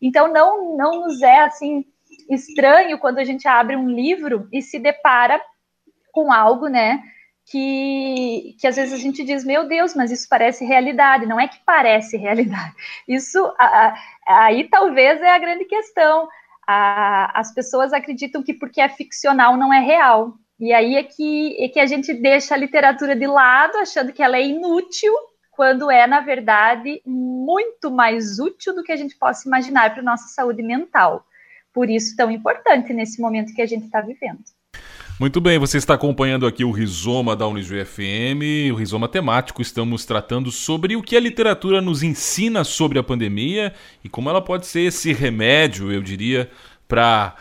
[0.00, 1.84] Então, não, não nos é assim
[2.30, 5.42] estranho quando a gente abre um livro e se depara
[6.12, 7.02] com algo, né?
[7.46, 11.26] Que, que às vezes a gente diz, meu Deus, mas isso parece realidade.
[11.26, 12.74] Não é que parece realidade.
[13.06, 16.28] Isso a, a, aí talvez é a grande questão.
[16.66, 20.34] A, as pessoas acreditam que porque é ficcional não é real.
[20.58, 24.22] E aí é que, é que a gente deixa a literatura de lado, achando que
[24.22, 25.12] ela é inútil,
[25.50, 30.04] quando é, na verdade, muito mais útil do que a gente possa imaginar para a
[30.04, 31.26] nossa saúde mental.
[31.72, 34.44] Por isso, tão importante nesse momento que a gente está vivendo.
[35.22, 39.62] Muito bem, você está acompanhando aqui o Rizoma da Unijuí FM, o Rizoma temático.
[39.62, 44.42] Estamos tratando sobre o que a literatura nos ensina sobre a pandemia e como ela
[44.42, 46.50] pode ser esse remédio, eu diria,
[46.88, 47.36] para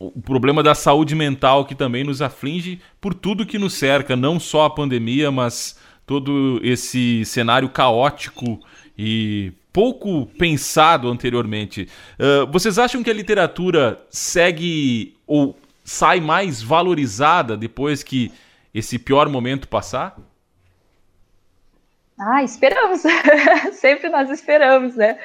[0.00, 4.40] o problema da saúde mental que também nos aflige por tudo que nos cerca, não
[4.40, 8.60] só a pandemia, mas todo esse cenário caótico
[8.96, 11.86] e pouco pensado anteriormente.
[12.18, 15.54] Uh, vocês acham que a literatura segue ou
[15.88, 18.30] sai mais valorizada depois que
[18.74, 20.18] esse pior momento passar?
[22.20, 23.02] Ah, esperamos.
[23.72, 25.18] Sempre nós esperamos, né?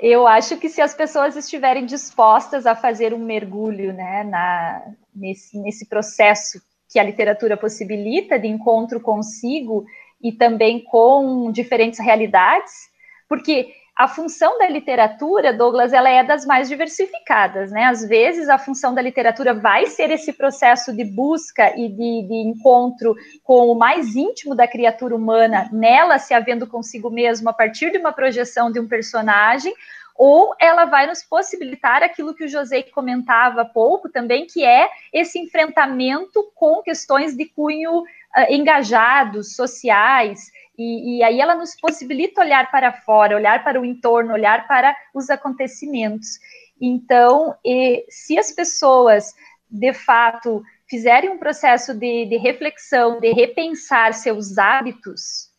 [0.00, 4.82] Eu acho que se as pessoas estiverem dispostas a fazer um mergulho, né, na,
[5.14, 9.84] nesse, nesse processo que a literatura possibilita de encontro consigo
[10.20, 12.72] e também com diferentes realidades,
[13.28, 17.84] porque a função da literatura, Douglas, ela é das mais diversificadas, né?
[17.84, 22.34] Às vezes a função da literatura vai ser esse processo de busca e de, de
[22.48, 27.92] encontro com o mais íntimo da criatura humana, nela se havendo consigo mesmo a partir
[27.92, 29.74] de uma projeção de um personagem,
[30.16, 34.88] ou ela vai nos possibilitar aquilo que o José comentava há pouco também, que é
[35.12, 38.04] esse enfrentamento com questões de cunho uh,
[38.48, 44.32] engajados, sociais, e, e, aí ela nos possibilita olhar para fora, olhar para o entorno,
[44.32, 46.38] olhar para os acontecimentos.
[46.80, 47.54] Então,
[48.08, 49.34] se as pessoas,
[49.70, 55.50] de fato, fizerem um processo de, de reflexão, de repensar seus hábitos,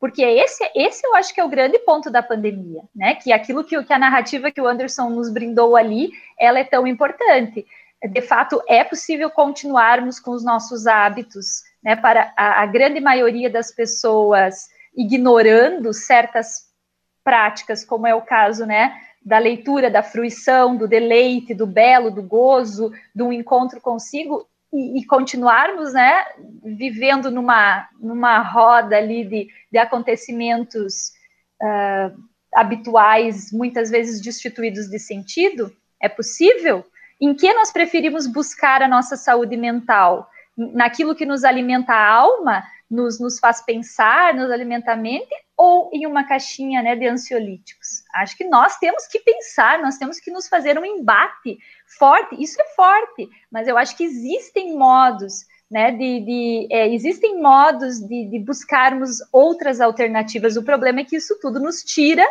[0.00, 3.16] porque esse, esse eu acho que é o grande ponto da pandemia, né?
[3.16, 6.86] Que aquilo que, que a narrativa que o Anderson nos brindou ali, ela é tão
[6.86, 7.66] importante.
[8.02, 13.48] De fato, é possível continuarmos com os nossos hábitos, né, para a, a grande maioria
[13.50, 16.68] das pessoas ignorando certas
[17.22, 22.22] práticas, como é o caso, né, da leitura, da fruição, do deleite, do belo, do
[22.22, 26.24] gozo, do encontro consigo, e, e, continuarmos, né,
[26.62, 31.12] vivendo numa, numa roda ali de, de acontecimentos
[31.60, 32.16] uh,
[32.54, 36.84] habituais, muitas vezes destituídos de sentido, é possível?
[37.20, 40.30] Em que nós preferimos buscar a nossa saúde mental?
[40.72, 45.90] Naquilo que nos alimenta a alma, nos, nos faz pensar, nos alimenta a mente, ou
[45.92, 48.02] em uma caixinha né, de ansiolíticos.
[48.14, 51.58] Acho que nós temos que pensar, nós temos que nos fazer um embate
[51.98, 57.40] forte, isso é forte, mas eu acho que existem modos né, de, de é, existem
[57.40, 60.56] modos de, de, buscarmos outras alternativas.
[60.56, 62.26] O problema é que isso tudo nos tira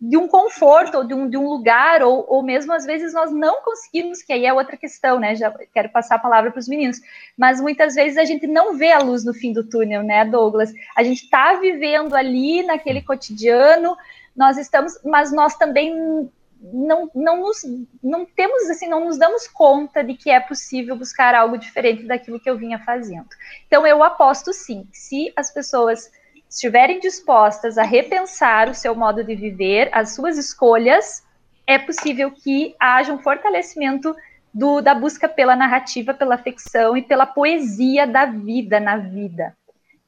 [0.00, 3.32] de um conforto, ou de um, de um lugar, ou, ou mesmo às vezes nós
[3.32, 5.34] não conseguimos, que aí é outra questão, né?
[5.34, 7.00] Já quero passar a palavra para os meninos,
[7.36, 10.72] mas muitas vezes a gente não vê a luz no fim do túnel, né, Douglas?
[10.96, 13.96] A gente está vivendo ali naquele cotidiano,
[14.36, 16.30] nós estamos, mas nós também
[16.60, 17.62] não, não, nos,
[18.00, 22.38] não temos assim, não nos damos conta de que é possível buscar algo diferente daquilo
[22.38, 23.28] que eu vinha fazendo.
[23.66, 26.10] Então eu aposto sim, se as pessoas
[26.48, 31.22] estiverem dispostas a repensar o seu modo de viver, as suas escolhas,
[31.66, 34.14] é possível que haja um fortalecimento
[34.52, 39.56] do, da busca pela narrativa, pela ficção e pela poesia da vida na vida.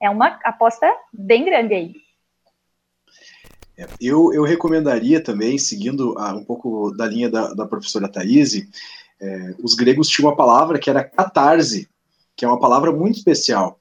[0.01, 1.95] É uma aposta bem grande aí.
[3.77, 8.55] É, eu, eu recomendaria também, seguindo ah, um pouco da linha da, da professora Thaís,
[9.21, 11.89] é, os gregos tinham uma palavra que era catarse,
[12.37, 13.80] que é uma palavra muito especial,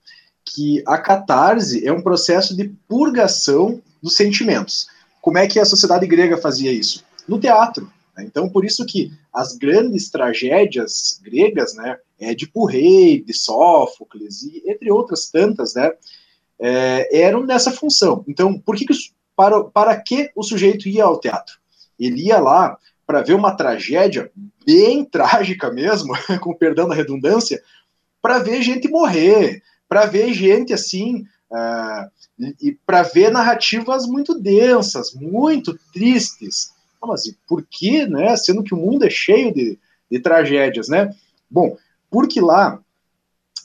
[0.50, 4.88] que a catarse é um processo de purgação dos sentimentos.
[5.22, 7.04] Como é que a sociedade grega fazia isso?
[7.28, 7.92] No teatro.
[8.18, 8.24] Né?
[8.26, 14.92] Então, por isso que as grandes tragédias gregas, né, Édipo Rei, de Sófocles, e entre
[14.92, 15.92] outras tantas, né,
[16.60, 18.24] é, eram nessa função.
[18.28, 18.94] Então, por que, que
[19.36, 21.60] para, para que o sujeito ia ao teatro?
[22.00, 24.32] Ele ia lá para ver uma tragédia
[24.66, 27.62] bem trágica mesmo, com perdão da redundância,
[28.22, 35.14] para ver gente morrer, para ver gente assim, uh, e para ver narrativas muito densas,
[35.14, 36.72] muito tristes.
[37.02, 38.38] Ah, mas por que, né?
[38.38, 39.78] Sendo que o mundo é cheio de,
[40.10, 41.14] de tragédias, né?
[41.50, 41.76] Bom,
[42.10, 42.80] porque lá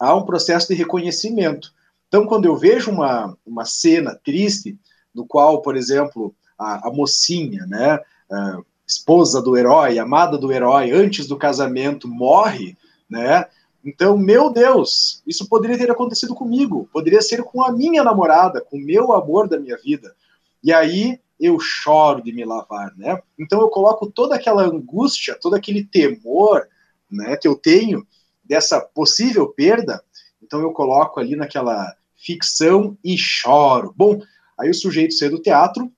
[0.00, 1.72] há um processo de reconhecimento.
[2.08, 4.78] Então, quando eu vejo uma, uma cena triste,
[5.14, 7.98] no qual, por exemplo, a, a mocinha, né,
[8.30, 12.76] a esposa do herói, amada do herói, antes do casamento, morre,
[13.08, 13.46] né?
[13.85, 18.79] Então, meu Deus, isso poderia ter acontecido comigo, poderia ser com a minha namorada, com
[18.79, 20.14] o meu amor da minha vida.
[20.62, 23.20] E aí eu choro de me lavar, né?
[23.38, 26.66] Então eu coloco toda aquela angústia, todo aquele temor,
[27.11, 28.07] né, que eu tenho
[28.42, 30.03] dessa possível perda,
[30.42, 33.92] então eu coloco ali naquela ficção e choro.
[33.97, 34.20] Bom,
[34.59, 35.90] Aí o sujeito saiu do teatro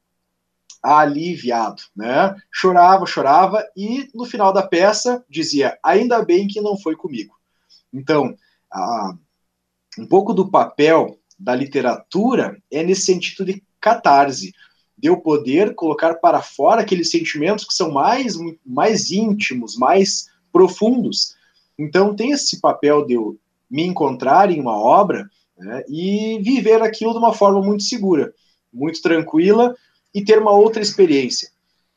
[0.83, 2.35] aliviado, né?
[2.51, 7.36] Chorava, chorava e no final da peça dizia: ainda bem que não foi comigo.
[7.97, 8.37] Então,
[9.99, 14.53] um pouco do papel da literatura é nesse sentido de catarse,
[14.97, 21.35] de eu poder colocar para fora aqueles sentimentos que são mais, mais íntimos, mais profundos.
[21.79, 23.39] Então, tem esse papel de eu
[23.71, 25.29] me encontrar em uma obra
[25.59, 28.33] né, e viver aquilo de uma forma muito segura
[28.77, 29.75] muito tranquila
[30.15, 31.49] e ter uma outra experiência.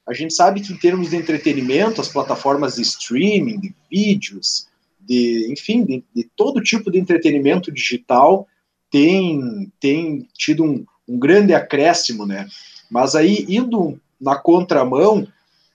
[0.07, 4.67] A gente sabe que em termos de entretenimento, as plataformas de streaming, de vídeos,
[5.09, 8.47] de, enfim, de, de todo tipo de entretenimento digital
[8.91, 12.47] tem, tem tido um, um grande acréscimo, né?
[12.91, 15.27] Mas aí, indo na contramão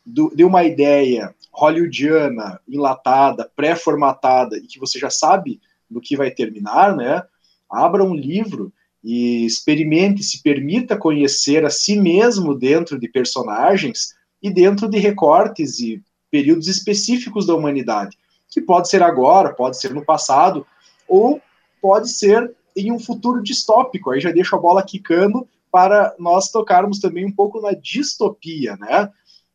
[0.06, 6.30] do, de uma ideia hollywoodiana, enlatada, pré-formatada, e que você já sabe no que vai
[6.30, 7.22] terminar, né?
[7.68, 14.48] Abra um livro e experimente, se permita conhecer a si mesmo dentro de personagens e
[14.48, 18.16] dentro de recortes e períodos específicos da humanidade,
[18.54, 20.64] que pode ser agora, pode ser no passado,
[21.08, 21.42] ou
[21.82, 24.12] pode ser em um futuro distópico.
[24.12, 29.10] Aí já deixo a bola quicando para nós tocarmos também um pouco na distopia, né?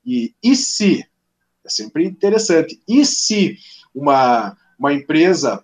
[0.05, 1.05] E, e se,
[1.63, 3.57] é sempre interessante, e se
[3.95, 5.63] uma, uma empresa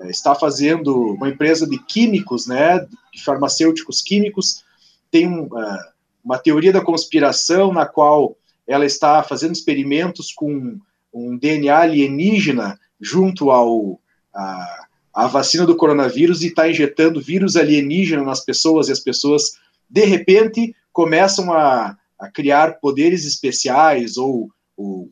[0.00, 2.80] é, está fazendo uma empresa de químicos, né,
[3.14, 4.64] de farmacêuticos químicos,
[5.08, 5.78] tem um, uh,
[6.24, 10.80] uma teoria da conspiração na qual ela está fazendo experimentos com
[11.12, 14.00] um DNA alienígena junto ao
[14.34, 19.52] a, a vacina do coronavírus e está injetando vírus alienígena nas pessoas e as pessoas
[19.88, 25.10] de repente começam a, a criar poderes especiais ou, ou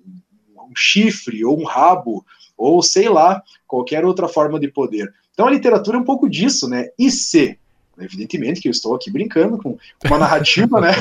[0.57, 2.25] um chifre ou um rabo
[2.57, 5.11] ou sei lá, qualquer outra forma de poder.
[5.33, 6.89] Então a literatura é um pouco disso, né?
[6.99, 7.59] E se
[8.01, 10.91] Evidentemente que eu estou aqui brincando com uma narrativa, né?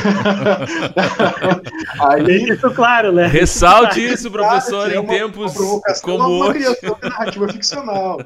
[2.02, 3.28] Aí, isso claro, né?
[3.28, 5.54] Ressalte isso, professor, em tempos
[6.02, 8.20] como uma criação de narrativa ficcional.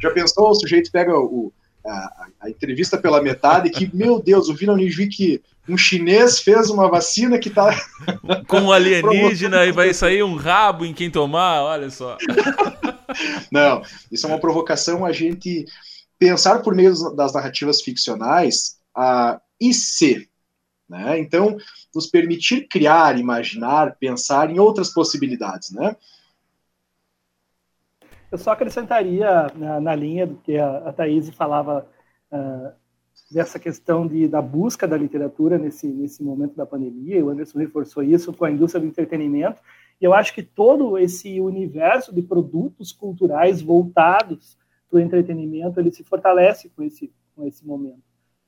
[0.00, 1.52] Já pensou, o sujeito pega o,
[1.86, 6.70] a, a, entrevista pela metade que, meu Deus, o Vina Nijui que um chinês fez
[6.70, 7.78] uma vacina que tá...
[8.46, 12.16] Com um alienígena e vai sair um rabo em quem tomar, olha só.
[13.52, 15.66] Não, isso é uma provocação a gente
[16.18, 20.28] pensar por meio das narrativas ficcionais a e se.
[20.88, 21.18] Né?
[21.18, 21.56] Então,
[21.94, 25.70] nos permitir criar, imaginar, pensar em outras possibilidades.
[25.70, 25.96] Né?
[28.30, 31.86] Eu só acrescentaria na, na linha do que a, a Thaís falava
[32.32, 32.72] uh,
[33.30, 38.02] dessa questão de, da busca da literatura nesse, nesse momento da pandemia, o Anderson reforçou
[38.02, 39.60] isso com a indústria do entretenimento,
[40.00, 44.56] e eu acho que todo esse universo de produtos culturais voltados
[44.88, 48.02] para o entretenimento, ele se fortalece com esse, com esse momento.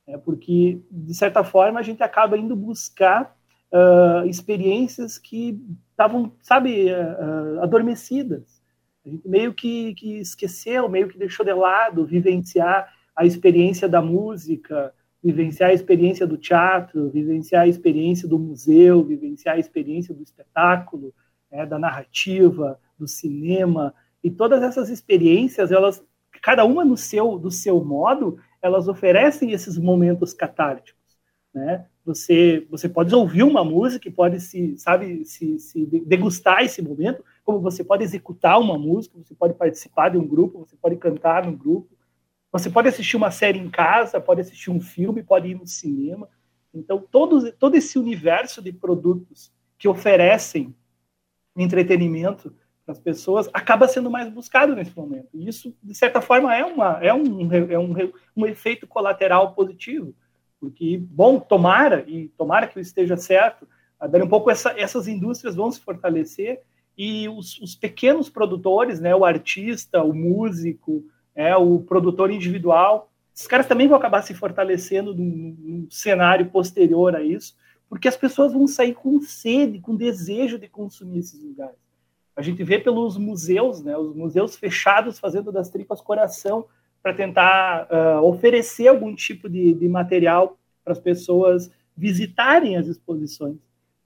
[0.07, 3.35] É porque, de certa forma, a gente acaba indo buscar
[3.71, 5.59] uh, experiências que
[5.91, 8.61] estavam, sabe, uh, adormecidas.
[9.05, 14.01] A gente meio que, que esqueceu, meio que deixou de lado vivenciar a experiência da
[14.01, 20.23] música, vivenciar a experiência do teatro, vivenciar a experiência do museu, vivenciar a experiência do
[20.23, 21.13] espetáculo,
[21.51, 26.03] né, da narrativa, do cinema, e todas essas experiências, elas,
[26.41, 31.01] cada uma no seu, do seu modo, elas oferecem esses momentos catárticos,
[31.53, 31.85] né?
[32.03, 37.23] Você, você pode ouvir uma música e pode se, sabe, se, se degustar esse momento,
[37.43, 41.45] como você pode executar uma música, você pode participar de um grupo, você pode cantar
[41.45, 41.95] num grupo,
[42.51, 46.27] você pode assistir uma série em casa, pode assistir um filme, pode ir no cinema.
[46.73, 50.75] Então, todo, todo esse universo de produtos que oferecem
[51.55, 52.53] entretenimento
[52.91, 55.27] as pessoas acaba sendo mais buscado nesse momento.
[55.33, 57.93] E isso, de certa forma, é, uma, é, um, é um,
[58.35, 60.13] um efeito colateral positivo.
[60.59, 63.67] Porque, bom, tomara, e tomara que esteja certo,
[64.09, 66.61] dar um pouco essa, essas indústrias vão se fortalecer
[66.97, 73.11] e os, os pequenos produtores, né, o artista, o músico, é, o produtor individual.
[73.33, 77.55] Esses caras também vão acabar se fortalecendo num, num cenário posterior a isso,
[77.89, 81.77] porque as pessoas vão sair com sede, com desejo de consumir esses lugares.
[82.35, 86.65] A gente vê pelos museus, né, os museus fechados fazendo das tripas coração
[87.01, 93.57] para tentar uh, oferecer algum tipo de, de material para as pessoas visitarem as exposições.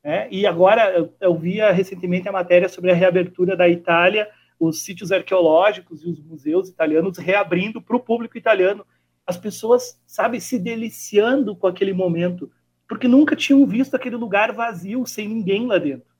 [0.03, 0.27] Né?
[0.31, 4.27] E agora eu, eu via recentemente a matéria sobre a reabertura da Itália
[4.59, 8.85] os sítios arqueológicos e os museus italianos reabrindo para o público italiano.
[9.25, 12.49] As pessoas, sabe, se deliciando com aquele momento,
[12.87, 16.14] porque nunca tinham visto aquele lugar vazio, sem ninguém lá dentro.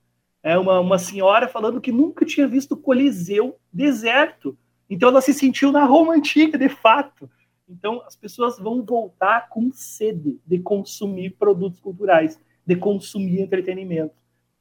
[0.46, 4.56] É uma, uma senhora falando que nunca tinha visto Coliseu deserto.
[4.88, 7.28] Então ela se sentiu na Roma antiga, de fato.
[7.68, 14.14] Então as pessoas vão voltar com sede de consumir produtos culturais, de consumir entretenimento.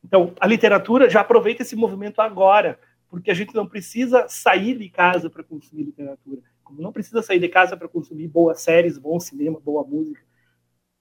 [0.03, 2.81] Então a literatura já aproveita esse movimento agora
[3.11, 6.41] porque a gente não precisa sair de casa para consumir literatura,
[6.79, 10.23] não precisa sair de casa para consumir boas séries, bom cinema, boa música.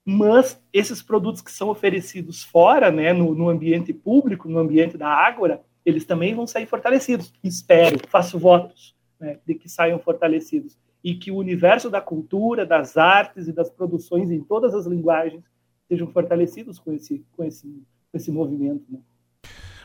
[0.05, 5.07] Mas esses produtos que são oferecidos fora, né, no, no ambiente público, no ambiente da
[5.07, 7.33] Ágora, eles também vão sair fortalecidos.
[7.43, 12.97] Espero, faço votos né, de que saiam fortalecidos e que o universo da cultura, das
[12.97, 15.43] artes e das produções em todas as linguagens
[15.87, 18.85] sejam fortalecidos com esse, com esse, com esse movimento.
[18.89, 18.99] Né?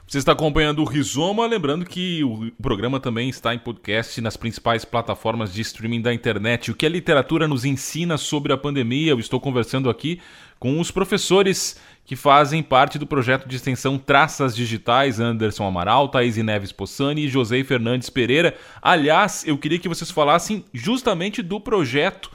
[0.09, 4.83] Você está acompanhando o Rizoma, lembrando que o programa também está em podcast nas principais
[4.83, 6.71] plataformas de streaming da internet.
[6.71, 9.11] O que a literatura nos ensina sobre a pandemia?
[9.11, 10.19] Eu estou conversando aqui
[10.59, 16.39] com os professores que fazem parte do projeto de extensão Traças Digitais, Anderson Amaral, Thaís
[16.39, 18.57] Neves Possani e José Fernandes Pereira.
[18.81, 22.31] Aliás, eu queria que vocês falassem justamente do projeto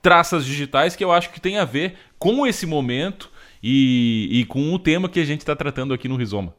[0.00, 3.30] Traças Digitais, que eu acho que tem a ver com esse momento
[3.62, 6.58] e, e com o tema que a gente está tratando aqui no Rizoma.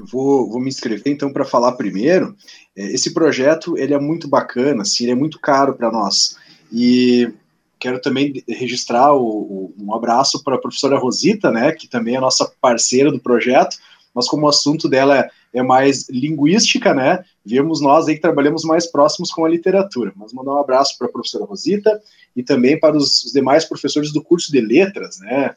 [0.00, 2.34] Vou, vou me inscrever então para falar primeiro.
[2.76, 6.36] É, esse projeto ele é muito bacana, assim, ele é muito caro para nós.
[6.72, 7.30] E
[7.78, 12.20] quero também registrar o, o, um abraço para a professora Rosita, né, que também é
[12.20, 13.76] nossa parceira do projeto.
[14.14, 18.64] Mas como o assunto dela é, é mais linguística, né, vemos nós aí que trabalhamos
[18.64, 20.12] mais próximos com a literatura.
[20.16, 22.00] Mas mandar um abraço para a professora Rosita
[22.34, 25.54] e também para os, os demais professores do curso de letras, né.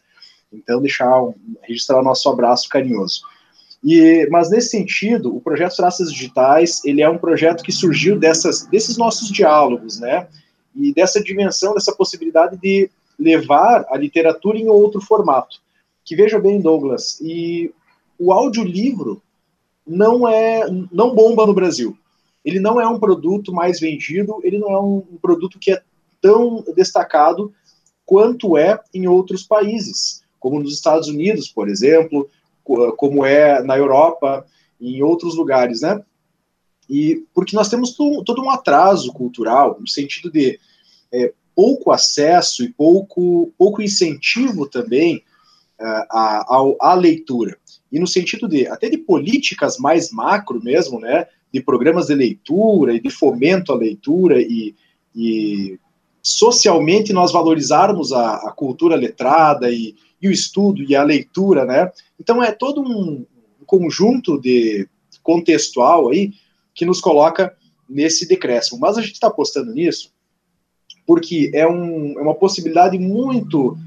[0.52, 1.12] Então deixar
[1.64, 3.22] registrar o nosso abraço carinhoso.
[3.86, 8.66] E, mas nesse sentido, o projeto Traças Digitais ele é um projeto que surgiu dessas,
[8.66, 10.28] desses nossos diálogos, né?
[10.76, 15.62] E dessa dimensão, dessa possibilidade de levar a literatura em outro formato.
[16.04, 17.72] Que veja bem, Douglas, e
[18.18, 19.22] o audiolivro
[19.86, 21.96] não é não bomba no Brasil.
[22.44, 25.82] Ele não é um produto mais vendido, ele não é um produto que é
[26.20, 27.54] tão destacado
[28.04, 32.28] quanto é em outros países, como nos Estados Unidos, por exemplo,
[32.98, 34.46] como é na Europa
[34.80, 36.02] e em outros lugares, né?
[36.90, 40.60] E porque nós temos todo um atraso cultural, no sentido de
[41.12, 45.24] é, pouco acesso e pouco, pouco incentivo também
[45.80, 47.58] à, à leitura.
[47.92, 51.28] E no sentido de até de políticas mais macro mesmo, né?
[51.52, 54.76] de programas de leitura e de fomento à leitura e,
[55.16, 55.80] e
[56.22, 61.92] socialmente nós valorizarmos a, a cultura letrada e, e, o estudo e a leitura, né?
[62.20, 63.26] Então é todo um
[63.66, 64.88] conjunto de
[65.24, 66.34] contextual aí
[66.74, 67.56] que nos coloca
[67.90, 68.80] nesse decréscimo.
[68.80, 70.14] Mas a gente está apostando nisso
[71.06, 73.78] porque é, um, é uma possibilidade muito,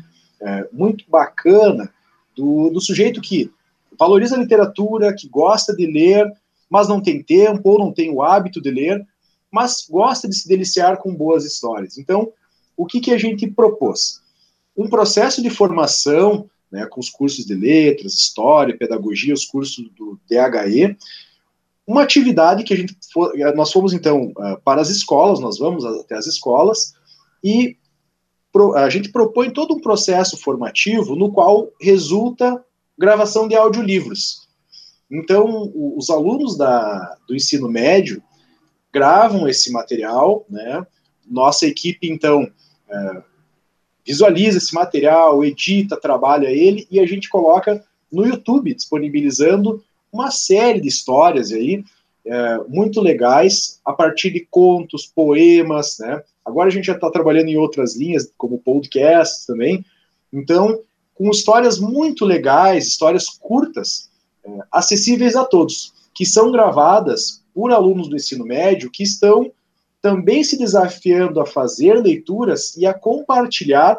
[0.41, 1.93] é, muito bacana
[2.37, 3.51] do, do sujeito que
[3.99, 6.31] valoriza a literatura, que gosta de ler,
[6.71, 9.05] mas não tem tempo ou não tem o hábito de ler,
[9.51, 11.99] mas gosta de se deliciar com boas histórias.
[11.99, 12.31] Então,
[12.77, 14.21] o que, que a gente propôs?
[14.79, 20.19] Um processo de formação, né, com os cursos de letras, história, pedagogia, os cursos do
[20.31, 20.97] DHE,
[21.85, 22.97] uma atividade que a gente
[23.57, 26.95] nós fomos então ah, para as escolas, nós vamos até as escolas
[27.43, 27.77] e
[28.77, 32.63] a gente propõe todo um processo formativo no qual resulta
[32.99, 34.49] gravação de audiolivros.
[35.11, 38.23] Então, os alunos da, do ensino médio
[38.93, 40.87] gravam esse material, né?
[41.27, 42.51] Nossa equipe, então,
[42.89, 43.23] é,
[44.09, 50.81] visualiza esse material, edita, trabalha ele e a gente coloca no YouTube, disponibilizando uma série
[50.81, 51.85] de histórias aí,
[52.25, 56.23] é, muito legais, a partir de contos, poemas, né?
[56.43, 59.85] Agora a gente já está trabalhando em outras linhas, como podcast também.
[60.33, 60.81] Então,
[61.15, 64.09] com histórias muito legais, histórias curtas,
[64.43, 69.53] é, acessíveis a todos, que são gravadas por alunos do ensino médio que estão
[70.01, 73.99] também se desafiando a fazer leituras e a compartilhar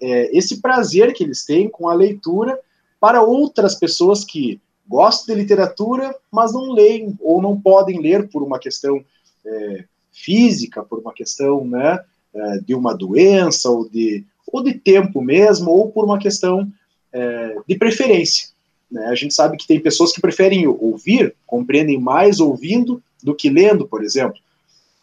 [0.00, 2.58] é, esse prazer que eles têm com a leitura
[3.00, 8.42] para outras pessoas que gostam de literatura, mas não leem ou não podem ler por
[8.42, 9.04] uma questão
[9.44, 12.00] é, física, por uma questão né,
[12.34, 16.70] é, de uma doença ou de, ou de tempo mesmo, ou por uma questão
[17.12, 18.48] é, de preferência.
[18.90, 19.06] Né?
[19.06, 23.86] A gente sabe que tem pessoas que preferem ouvir, compreendem mais ouvindo do que lendo,
[23.86, 24.38] por exemplo.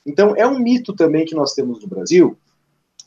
[0.06, 2.38] Então, é um mito também que nós temos no Brasil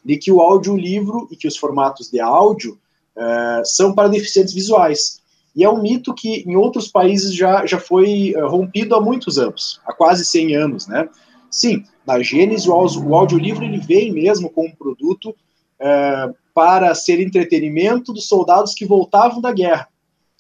[0.05, 2.79] de que o audiolivro e que os formatos de áudio
[3.17, 5.21] é, são para deficientes visuais.
[5.55, 9.39] E é um mito que em outros países já, já foi é, rompido há muitos
[9.39, 11.09] anos, há quase 100 anos, né?
[11.51, 15.35] Sim, na Gênesis, o, audiolivro ele vem mesmo com um produto
[15.81, 19.89] é, para ser entretenimento dos soldados que voltavam da guerra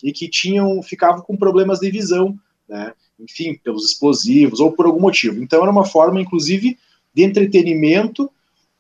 [0.03, 2.39] e que tinham ficavam com problemas de visão,
[2.69, 2.93] né?
[3.19, 5.43] Enfim, pelos explosivos ou por algum motivo.
[5.43, 6.79] Então era uma forma, inclusive,
[7.15, 8.31] de entretenimento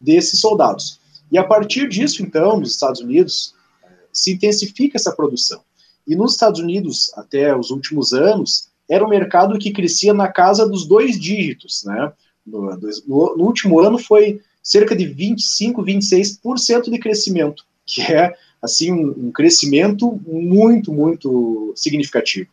[0.00, 1.00] desses soldados.
[1.30, 3.54] E a partir disso, então, nos Estados Unidos,
[4.12, 5.60] se intensifica essa produção.
[6.06, 10.68] E nos Estados Unidos, até os últimos anos, era um mercado que crescia na casa
[10.68, 12.12] dos dois dígitos, né?
[12.46, 18.92] No, no, no último ano foi cerca de 25, 26% de crescimento, que é assim
[18.92, 22.48] um, um, crescimento muito, muito significativo.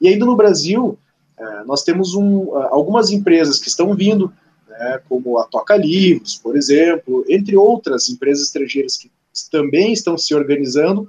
[0.00, 0.98] E ainda no Brasil,
[1.38, 4.32] é, nós temos um, algumas empresas que estão vindo,
[4.68, 9.10] né, como a Toca Livros, por exemplo, entre outras empresas estrangeiras que
[9.50, 11.08] também estão se organizando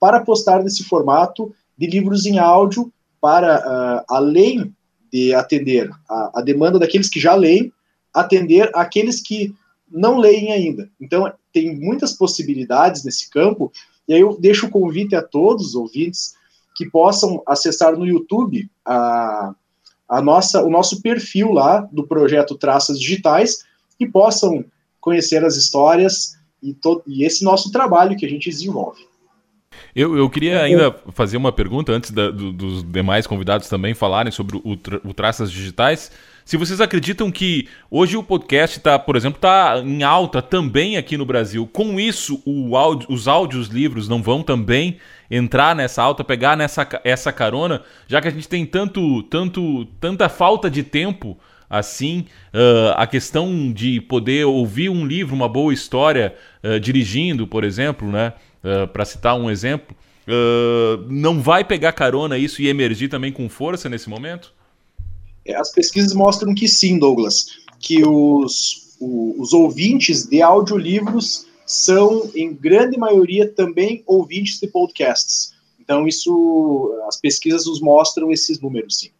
[0.00, 4.74] para apostar nesse formato de livros em áudio para, uh, além
[5.12, 7.72] de atender a, a, demanda daqueles que já leem,
[8.12, 9.54] atender aqueles que
[9.90, 10.90] não leem ainda.
[11.00, 13.72] Então, tem muitas possibilidades nesse campo,
[14.08, 16.34] e aí eu deixo o convite a todos os ouvintes
[16.74, 19.54] que possam acessar no YouTube a,
[20.08, 23.64] a nossa, o nosso perfil lá do projeto Traças Digitais
[23.98, 24.64] e possam
[25.00, 29.06] conhecer as histórias e, to, e esse nosso trabalho que a gente desenvolve.
[29.94, 34.32] Eu, eu queria ainda fazer uma pergunta antes da, do, dos demais convidados também falarem
[34.32, 34.72] sobre o,
[35.04, 36.10] o Traças Digitais.
[36.46, 41.16] Se vocês acreditam que hoje o podcast está, por exemplo, está em alta também aqui
[41.16, 42.40] no Brasil, com isso
[42.72, 48.20] áudio, os áudios livros não vão também entrar nessa alta, pegar nessa essa carona, já
[48.20, 51.36] que a gente tem tanto, tanto, tanta falta de tempo
[51.68, 56.32] assim, uh, a questão de poder ouvir um livro, uma boa história,
[56.62, 58.32] uh, dirigindo, por exemplo, né?
[58.62, 59.96] uh, para citar um exemplo,
[61.08, 64.54] não vai pegar carona isso e emergir também com força nesse momento?
[65.54, 72.54] As pesquisas mostram que sim, Douglas, que os, o, os ouvintes de audiolivros são, em
[72.54, 75.54] grande maioria, também ouvintes de podcasts.
[75.80, 79.10] Então, isso, as pesquisas nos mostram esses números, sim.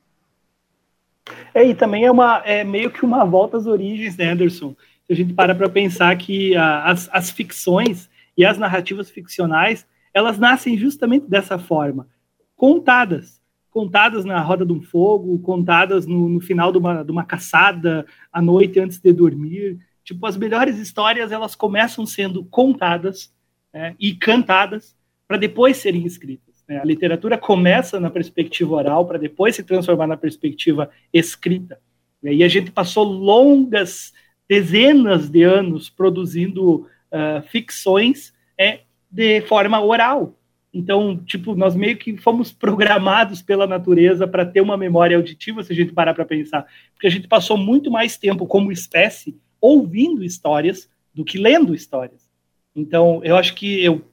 [1.54, 4.74] É, e também é, uma, é meio que uma volta às origens, né, Anderson?
[5.06, 9.86] Se a gente para para pensar que a, as, as ficções, e as narrativas ficcionais,
[10.12, 12.08] elas nascem justamente dessa forma,
[12.54, 13.35] contadas,
[13.76, 18.06] contadas na roda de um fogo, contadas no, no final de uma, de uma caçada,
[18.32, 19.78] à noite antes de dormir.
[20.02, 23.30] Tipo, as melhores histórias, elas começam sendo contadas
[23.74, 24.96] é, e cantadas
[25.28, 26.64] para depois serem escritas.
[26.66, 26.78] Né?
[26.78, 31.78] A literatura começa na perspectiva oral para depois se transformar na perspectiva escrita.
[32.22, 34.14] E aí a gente passou longas
[34.48, 40.34] dezenas de anos produzindo uh, ficções é, de forma oral.
[40.76, 45.72] Então, tipo, nós meio que fomos programados pela natureza para ter uma memória auditiva, se
[45.72, 50.22] a gente parar para pensar, porque a gente passou muito mais tempo como espécie ouvindo
[50.22, 52.28] histórias do que lendo histórias.
[52.74, 54.04] Então, eu acho que eu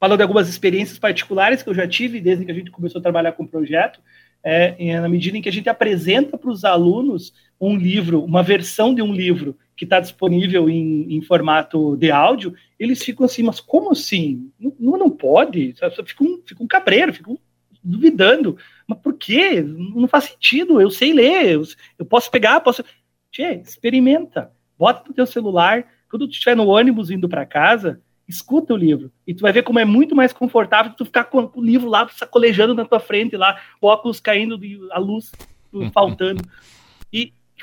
[0.00, 3.02] falando de algumas experiências particulares que eu já tive desde que a gente começou a
[3.02, 4.00] trabalhar com o projeto,
[4.42, 7.32] é, na medida em que a gente apresenta para os alunos
[7.68, 12.54] um livro, uma versão de um livro que está disponível em, em, formato de áudio,
[12.78, 14.50] eles ficam assim, mas como assim?
[14.58, 15.74] Não, não pode?
[16.04, 17.38] Ficam, ficam cabreiro, ficam
[17.82, 18.56] duvidando.
[18.86, 19.62] Mas por quê?
[19.62, 21.62] Não faz sentido, eu sei ler, eu,
[21.98, 22.84] eu posso pegar, posso...
[23.30, 28.74] Tchê, experimenta, bota no teu celular, quando tu estiver no ônibus indo para casa, escuta
[28.74, 29.10] o livro.
[29.26, 32.06] E tu vai ver como é muito mais confortável tu ficar com o livro lá
[32.08, 34.60] sacolejando na tua frente, lá, óculos caindo,
[34.90, 35.32] a luz
[35.94, 36.42] faltando.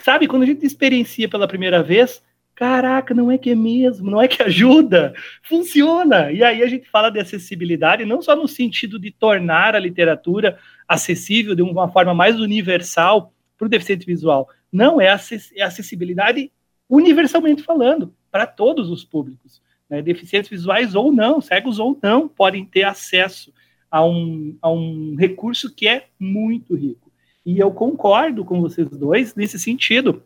[0.01, 2.23] Sabe, quando a gente experiencia pela primeira vez,
[2.55, 5.13] caraca, não é que é mesmo, não é que ajuda,
[5.43, 6.31] funciona.
[6.31, 10.57] E aí a gente fala de acessibilidade, não só no sentido de tornar a literatura
[10.87, 14.49] acessível de uma forma mais universal para o deficiente visual.
[14.71, 15.07] Não, é,
[15.55, 16.51] é acessibilidade
[16.89, 22.63] universalmente falando, para todos os públicos né, deficientes visuais ou não, cegos ou não, podem
[22.63, 23.51] ter acesso
[23.89, 27.08] a um, a um recurso que é muito rico.
[27.45, 30.23] E eu concordo com vocês dois nesse sentido.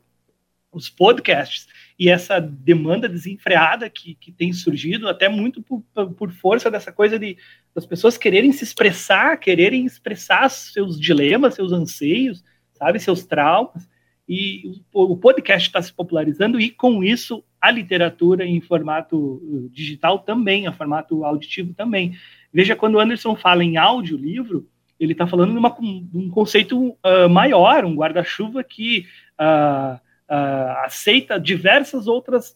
[0.71, 1.67] Os podcasts
[1.99, 5.83] e essa demanda desenfreada que, que tem surgido, até muito por,
[6.17, 7.37] por força dessa coisa de
[7.73, 12.43] das pessoas quererem se expressar, quererem expressar seus dilemas, seus anseios,
[12.73, 13.89] sabe, seus traumas.
[14.27, 19.69] E o, o podcast está se popularizando e com isso a literatura em formato uh,
[19.69, 22.15] digital também, a formato auditivo também.
[22.51, 24.67] Veja, quando o Anderson fala em audiolivro,
[24.99, 29.05] ele está falando de, uma, de, um conceito uh, maior, um guarda-chuva que
[29.39, 32.55] uh, uh, aceita diversas outras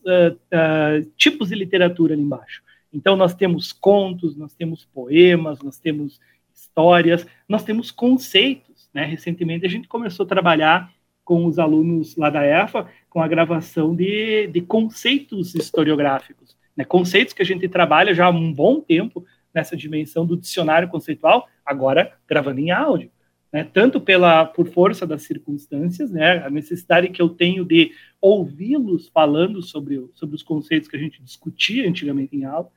[1.17, 2.61] tipos de literatura ali embaixo.
[2.93, 6.19] Então, nós temos contos, nós temos poemas, nós temos
[6.53, 8.89] histórias, nós temos conceitos.
[8.93, 9.03] Né?
[9.05, 10.91] Recentemente, a gente começou a trabalhar
[11.23, 16.85] com os alunos lá da EFA com a gravação de, de conceitos historiográficos, né?
[16.85, 21.49] conceitos que a gente trabalha já há um bom tempo nessa dimensão do dicionário conceitual,
[21.67, 23.11] agora gravando em áudio.
[23.51, 23.63] Né?
[23.63, 26.43] Tanto pela por força das circunstâncias, né?
[26.45, 27.91] a necessidade que eu tenho de
[28.21, 32.69] ouvi-los falando sobre, sobre os conceitos que a gente discutia antigamente em aula,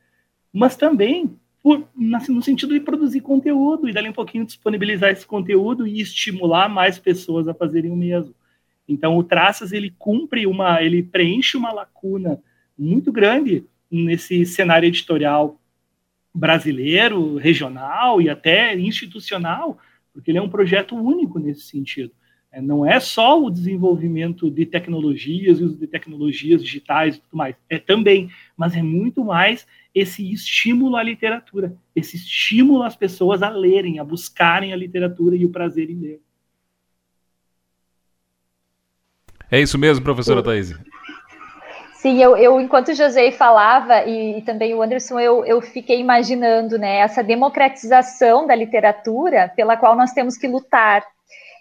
[0.53, 5.87] mas também por, no sentido de produzir conteúdo e dali um pouquinho disponibilizar esse conteúdo
[5.87, 8.35] e estimular mais pessoas a fazerem o mesmo.
[8.89, 12.43] Então, o Traças ele cumpre uma, ele preenche uma lacuna
[12.77, 15.60] muito grande nesse cenário editorial
[16.35, 19.79] brasileiro, regional e até institucional,
[20.13, 22.13] porque ele é um projeto único nesse sentido.
[22.53, 27.37] É, não é só o desenvolvimento de tecnologias e uso de tecnologias digitais e tudo
[27.37, 33.43] mais, é também, mas é muito mais esse estímulo à literatura, esse estímulo às pessoas
[33.43, 36.21] a lerem, a buscarem a literatura e o prazer em ler.
[39.49, 40.75] É isso mesmo, professora Thaís?
[42.01, 46.01] Sim, eu, eu, enquanto o José falava e, e, também o Anderson, eu, eu fiquei
[46.01, 51.05] imaginando né, essa democratização da literatura pela qual nós temos que lutar.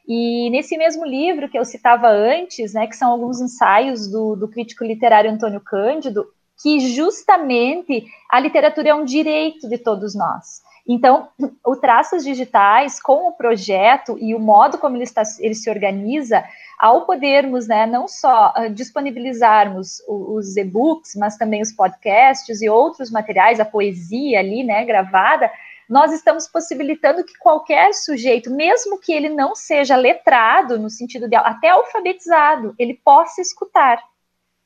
[0.08, 4.48] E nesse mesmo livro que eu citava antes, né, que são alguns ensaios do, do
[4.48, 6.26] crítico literário Antônio Cândido,
[6.64, 10.62] que justamente a literatura é um direito de todos nós.
[10.88, 11.28] Então,
[11.66, 16.44] o Traços Digitais, com o projeto e o modo como ele, está, ele se organiza,
[16.80, 23.12] ao podermos, né, não só uh, disponibilizarmos os, e-books, mas também os podcasts e outros
[23.12, 25.52] materiais, a poesia ali, né, gravada,
[25.90, 31.36] nós estamos possibilitando que qualquer sujeito, mesmo que ele não seja letrado, no sentido de
[31.36, 34.02] até alfabetizado, ele possa escutar.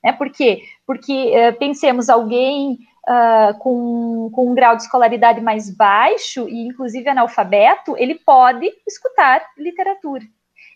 [0.02, 0.12] Né?
[0.12, 0.62] Por quê?
[0.86, 7.08] Porque uh, pensemos alguém uh, com, com um grau de escolaridade mais baixo e inclusive
[7.08, 10.22] analfabeto, ele pode escutar literatura.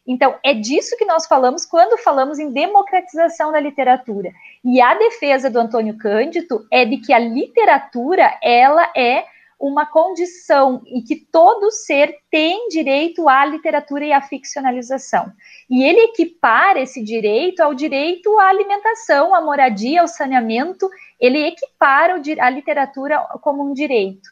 [0.09, 4.33] Então, é disso que nós falamos quando falamos em democratização da literatura.
[4.65, 9.27] E a defesa do Antônio Cândido é de que a literatura, ela é
[9.61, 15.31] uma condição e que todo ser tem direito à literatura e à ficcionalização.
[15.69, 20.89] E ele equipara esse direito ao direito à alimentação, à moradia, ao saneamento,
[21.21, 24.31] ele equipara a literatura como um direito.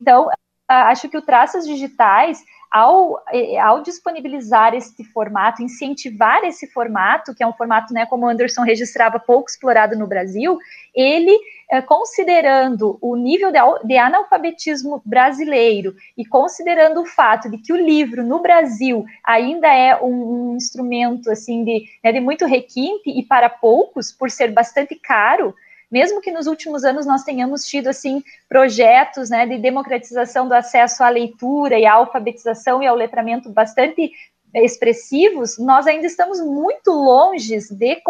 [0.00, 0.28] Então,
[0.68, 7.42] acho que o Traças Digitais ao, eh, ao disponibilizar esse formato, incentivar esse formato, que
[7.42, 10.58] é um formato, né, como o Anderson registrava, pouco explorado no Brasil,
[10.94, 11.36] ele
[11.70, 17.76] é, considerando o nível de, de, analfabetismo brasileiro e considerando o fato de que o
[17.76, 23.22] livro no Brasil ainda é um, um instrumento assim de, né, de muito requinte e
[23.22, 25.54] para poucos, por ser bastante caro,
[25.90, 31.02] mesmo que nos últimos anos nós tenhamos tido assim projetos né, de democratização do acesso
[31.02, 34.12] à leitura e à alfabetização e ao letramento bastante
[34.54, 38.02] expressivos, nós ainda estamos muito longe de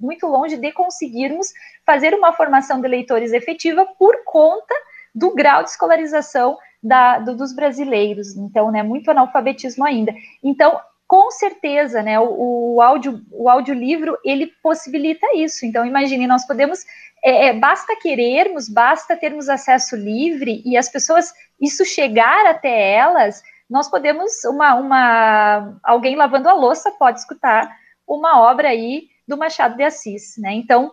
[0.00, 1.52] muito longe de conseguirmos
[1.84, 4.74] fazer uma formação de leitores efetiva por conta
[5.14, 8.36] do grau de escolarização da, do, dos brasileiros.
[8.36, 10.14] Então, né, muito analfabetismo ainda.
[10.42, 10.78] Então,
[11.08, 15.64] com certeza, né, o, o, áudio, o audiolivro, ele possibilita isso.
[15.64, 16.84] Então, imagine, nós podemos,
[17.24, 23.42] é, é, basta querermos, basta termos acesso livre e as pessoas, isso chegar até elas,
[23.70, 27.74] nós podemos, uma, uma alguém lavando a louça pode escutar
[28.06, 30.52] uma obra aí do Machado de Assis, né?
[30.52, 30.92] Então,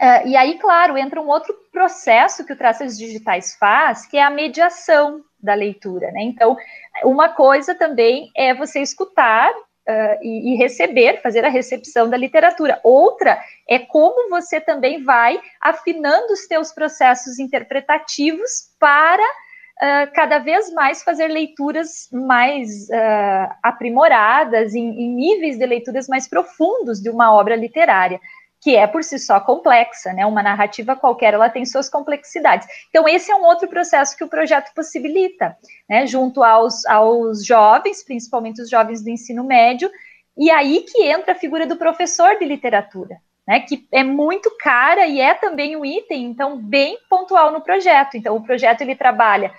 [0.00, 4.22] é, e aí, claro, entra um outro processo que o Traças Digitais faz, que é
[4.22, 6.22] a mediação da leitura, né?
[6.22, 6.56] Então,
[7.04, 12.80] uma coisa também é você escutar uh, e, e, receber, fazer a recepção da literatura.
[12.82, 13.38] Outra
[13.68, 21.04] é como você também vai afinando os teus processos interpretativos para uh, cada vez mais
[21.04, 27.54] fazer leituras mais uh, aprimoradas, em, em níveis de leituras mais profundos de uma obra
[27.54, 28.18] literária
[28.64, 30.24] que é por si só complexa, né?
[30.24, 32.66] Uma narrativa qualquer, ela tem suas complexidades.
[32.88, 35.54] Então, esse é um outro processo que o projeto possibilita,
[35.86, 36.06] né?
[36.06, 39.90] Junto aos, aos jovens, principalmente os jovens do ensino médio,
[40.34, 43.60] e aí que entra a figura do professor de literatura, né?
[43.60, 48.16] Que é muito cara e é também um item, então, bem pontual no projeto.
[48.16, 49.52] Então, o projeto ele trabalha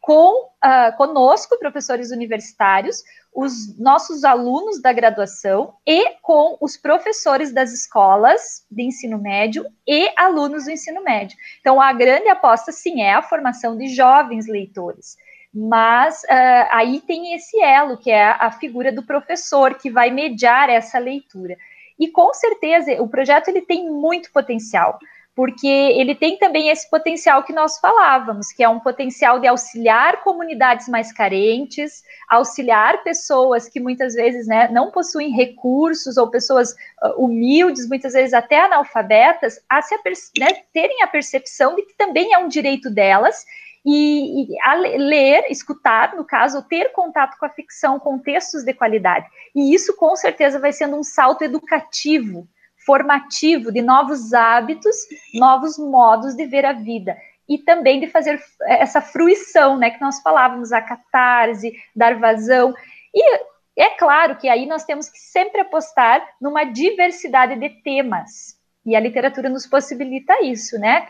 [0.00, 3.02] com uh, conosco, professores universitários,
[3.34, 10.10] os nossos alunos da graduação e com os professores das escolas de ensino médio e
[10.16, 11.36] alunos do ensino médio.
[11.60, 15.16] Então, a grande aposta, sim, é a formação de jovens leitores.
[15.54, 20.68] Mas uh, aí tem esse elo, que é a figura do professor, que vai mediar
[20.68, 21.56] essa leitura.
[21.98, 24.98] E com certeza, o projeto ele tem muito potencial
[25.34, 30.22] porque ele tem também esse potencial que nós falávamos, que é um potencial de auxiliar
[30.22, 36.72] comunidades mais carentes, auxiliar pessoas que muitas vezes né, não possuem recursos ou pessoas
[37.02, 39.94] uh, humildes, muitas vezes até analfabetas, a se
[40.38, 43.46] né, terem a percepção de que também é um direito delas
[43.84, 49.26] e, e, ler, escutar, no caso, ter contato com a ficção, com textos de qualidade.
[49.54, 52.46] E isso, com certeza, vai sendo um salto educativo
[52.84, 54.96] formativo de novos hábitos,
[55.34, 57.16] novos modos de ver a vida
[57.48, 62.74] e também de fazer essa fruição, né, que nós falávamos, a catarse, dar vazão.
[63.14, 63.40] E
[63.76, 68.56] é claro que aí nós temos que sempre apostar numa diversidade de temas.
[68.84, 71.06] E a literatura nos possibilita isso, né?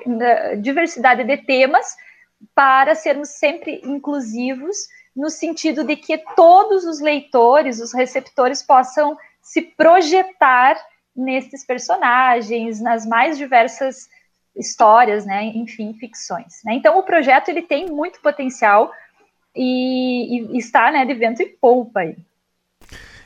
[0.60, 1.96] Diversidade de temas
[2.54, 4.76] para sermos sempre inclusivos,
[5.14, 10.76] no sentido de que todos os leitores, os receptores possam se projetar
[11.14, 14.08] nesses personagens, nas mais diversas
[14.56, 16.60] histórias, né, enfim, ficções.
[16.64, 16.74] Né?
[16.74, 18.92] Então, o projeto ele tem muito potencial
[19.54, 22.16] e, e está né, de vento e polpa aí.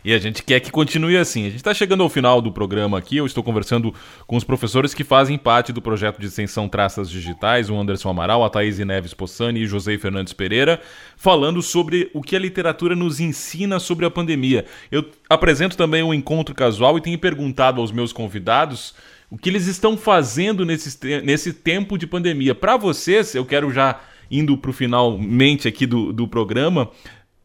[0.07, 1.41] E a gente quer que continue assim.
[1.41, 3.17] A gente está chegando ao final do programa aqui.
[3.17, 3.93] Eu estou conversando
[4.25, 8.45] com os professores que fazem parte do projeto de extensão Traças Digitais, o Anderson Amaral,
[8.45, 10.81] a Thaís Neves Possani e José Fernandes Pereira,
[11.17, 14.65] falando sobre o que a literatura nos ensina sobre a pandemia.
[14.93, 18.95] Eu apresento também um encontro casual e tenho perguntado aos meus convidados
[19.29, 22.55] o que eles estão fazendo nesse, nesse tempo de pandemia.
[22.55, 23.99] Para vocês, eu quero já
[24.31, 26.93] indo para o finalmente aqui do, do programa,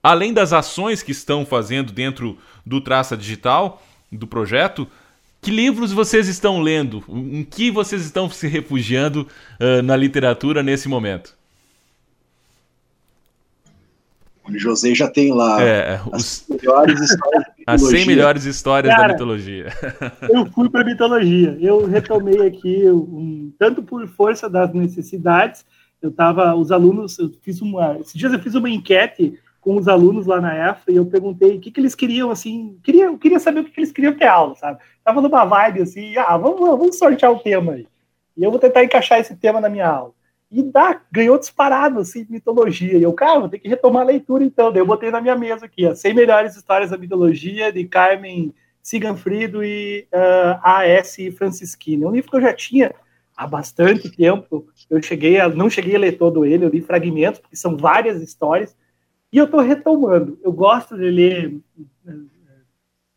[0.03, 3.82] além das ações que estão fazendo dentro do Traça Digital,
[4.12, 4.88] do projeto,
[5.41, 7.03] que livros vocês estão lendo?
[7.09, 9.28] Em que vocês estão se refugiando
[9.59, 11.36] uh, na literatura nesse momento?
[14.47, 19.07] O José já tem lá é, é as melhores histórias As 100 melhores histórias Cara,
[19.07, 19.68] da mitologia.
[20.30, 21.57] Eu fui para a mitologia.
[21.59, 25.66] Eu retomei aqui, um, tanto por força das necessidades,
[26.01, 29.88] eu estava, os alunos, eu fiz uma, esses dias eu fiz uma enquete com os
[29.88, 33.18] alunos lá na EFA e eu perguntei o que, que eles queriam, assim, queria, eu
[33.18, 34.80] queria saber o que, que eles queriam ter aula, sabe?
[35.03, 37.88] Tava numa vibe assim, ah, vamos, vamos sortear o tema aí.
[38.36, 40.14] E eu vou tentar encaixar esse tema na minha aula.
[40.51, 42.97] E dá, ganhou disparado, assim, mitologia.
[42.97, 44.72] E eu, cara, vou ter que retomar a leitura então.
[44.72, 48.53] Daí eu botei na minha mesa aqui, as 100 melhores histórias da mitologia de Carmen
[48.82, 51.32] Siganfrido e uh, A.S.
[51.32, 52.03] Francisquini.
[52.03, 52.93] É um livro que eu já tinha
[53.38, 54.68] há bastante tempo.
[54.89, 58.22] Eu cheguei a, não cheguei a ler todo ele, eu li fragmentos, porque são várias
[58.22, 58.76] histórias
[59.32, 60.38] e eu estou retomando.
[60.43, 61.59] Eu gosto de ler
[62.07, 62.13] eh,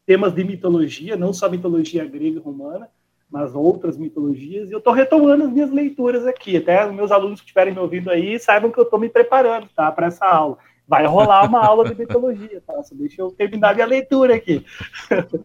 [0.06, 2.88] temas de mitologia, não só mitologia grega e romana,
[3.30, 6.56] mas outras mitologias, e eu estou retomando as minhas leituras aqui.
[6.56, 9.68] Até os meus alunos que estiverem me ouvindo aí saibam que eu estou me preparando
[9.74, 10.58] tá, para essa aula.
[10.86, 12.82] Vai rolar uma aula de mitologia, tá?
[12.82, 14.64] Só deixa eu terminar minha leitura aqui.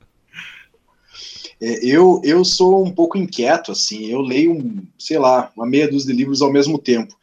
[1.62, 6.14] É, eu, eu sou um pouco inquieto, assim, eu leio, sei lá, uma meia dúzia
[6.14, 7.14] de livros ao mesmo tempo.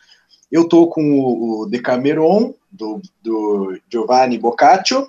[0.53, 5.09] Eu tô com o Decameron, do, do Giovanni Boccaccio,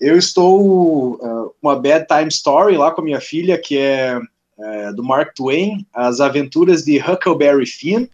[0.00, 4.20] eu estou uh, uma Bedtime Story lá com a minha filha, que é,
[4.58, 8.06] é, do Mark Twain, As Aventuras de Huckleberry Finn,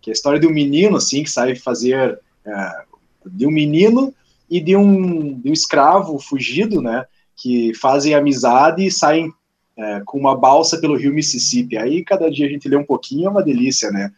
[0.00, 4.14] que é a história de um menino, assim, que sabe fazer, uh, de um menino
[4.50, 7.06] e de um, de um escravo fugido, né,
[7.36, 9.32] que fazem amizade e saem
[9.78, 11.78] é, com uma balsa pelo rio Mississippi.
[11.78, 14.12] Aí cada dia a gente lê um pouquinho, é uma delícia, né?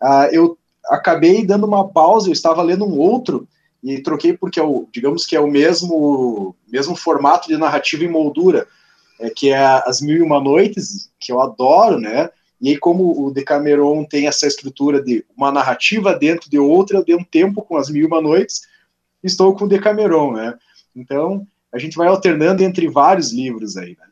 [0.00, 3.46] Ah, eu acabei dando uma pausa, eu estava lendo um outro
[3.82, 8.08] e troquei porque é o, digamos que é o mesmo mesmo formato de narrativa e
[8.08, 8.66] moldura,
[9.20, 12.30] é, que é As Mil e Uma Noites, que eu adoro, né?
[12.60, 17.04] E aí, como o Decameron tem essa estrutura de uma narrativa dentro de outra, eu
[17.04, 18.62] dei um tempo com As Mil e Uma Noites,
[19.22, 20.58] estou com o Decameron, né?
[20.94, 24.07] Então, a gente vai alternando entre vários livros aí, né?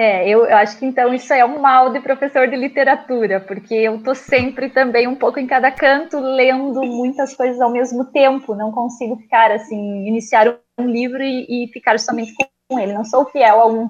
[0.00, 3.74] É, eu, eu, acho que então isso é um mal de professor de literatura, porque
[3.74, 8.54] eu estou sempre também um pouco em cada canto, lendo muitas coisas ao mesmo tempo,
[8.54, 12.32] não consigo ficar assim, iniciar um livro e, e ficar somente
[12.68, 13.88] com ele, não sou fiel a um,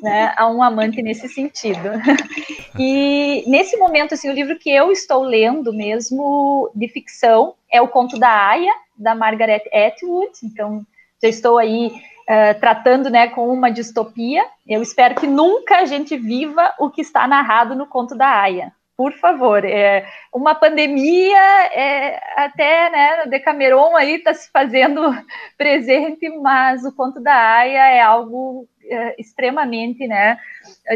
[0.00, 1.90] né, a um amante nesse sentido.
[2.80, 7.88] E nesse momento, assim, o livro que eu estou lendo mesmo de ficção é o
[7.88, 10.86] Conto da Aya, da Margaret Atwood, então
[11.20, 11.90] já estou aí
[12.28, 14.44] uh, tratando né, com uma distopia.
[14.66, 18.72] Eu espero que nunca a gente viva o que está narrado no conto da Aya.
[18.96, 20.04] Por favor, é,
[20.34, 21.38] uma pandemia,
[21.72, 25.00] é, até né, o Decameron aí está se fazendo
[25.56, 30.36] presente, mas o conto da Aya é algo é, extremamente né,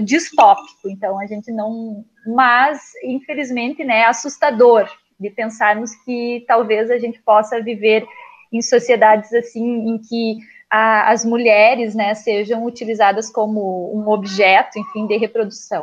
[0.02, 0.90] distópico.
[0.90, 7.20] Então a gente não, mas infelizmente né, é assustador de pensarmos que talvez a gente
[7.22, 8.04] possa viver
[8.52, 10.38] em sociedades assim em que
[10.72, 15.82] a, as mulheres né, sejam utilizadas como um objeto, enfim, de reprodução.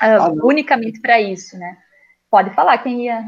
[0.00, 1.76] Uh, ah, unicamente para isso, né?
[2.30, 3.22] Pode falar quem ia.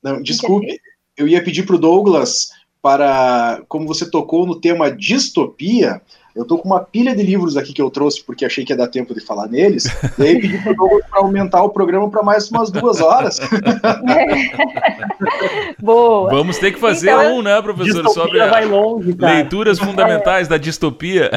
[0.00, 0.80] Não, desculpe,
[1.16, 2.50] eu ia pedir para o Douglas
[2.80, 6.00] para, como você tocou no tema distopia,
[6.34, 8.76] eu tô com uma pilha de livros aqui que eu trouxe porque achei que ia
[8.76, 9.84] dar tempo de falar neles.
[10.18, 13.38] E aí pedi para aumentar o programa para mais umas duas horas.
[15.78, 16.30] Boa.
[16.30, 20.50] Vamos ter que fazer então, um, né, professor, sobre longe, leituras fundamentais é.
[20.50, 21.30] da distopia.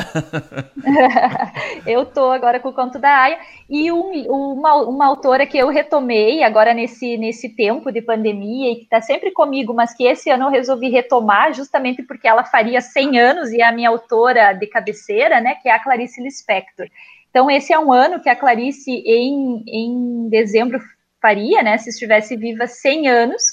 [1.86, 3.38] eu tô agora com o conto da Aya
[3.70, 8.76] e um, uma, uma autora que eu retomei agora nesse, nesse tempo de pandemia e
[8.76, 12.80] que está sempre comigo, mas que esse ano eu resolvi retomar justamente porque ela faria
[12.80, 16.88] 100 anos e é a minha autora de cabeceira, né, que é a Clarice Lispector.
[17.30, 20.80] Então, esse é um ano que a Clarice, em, em dezembro,
[21.22, 23.44] faria, né, se estivesse viva, 100 anos.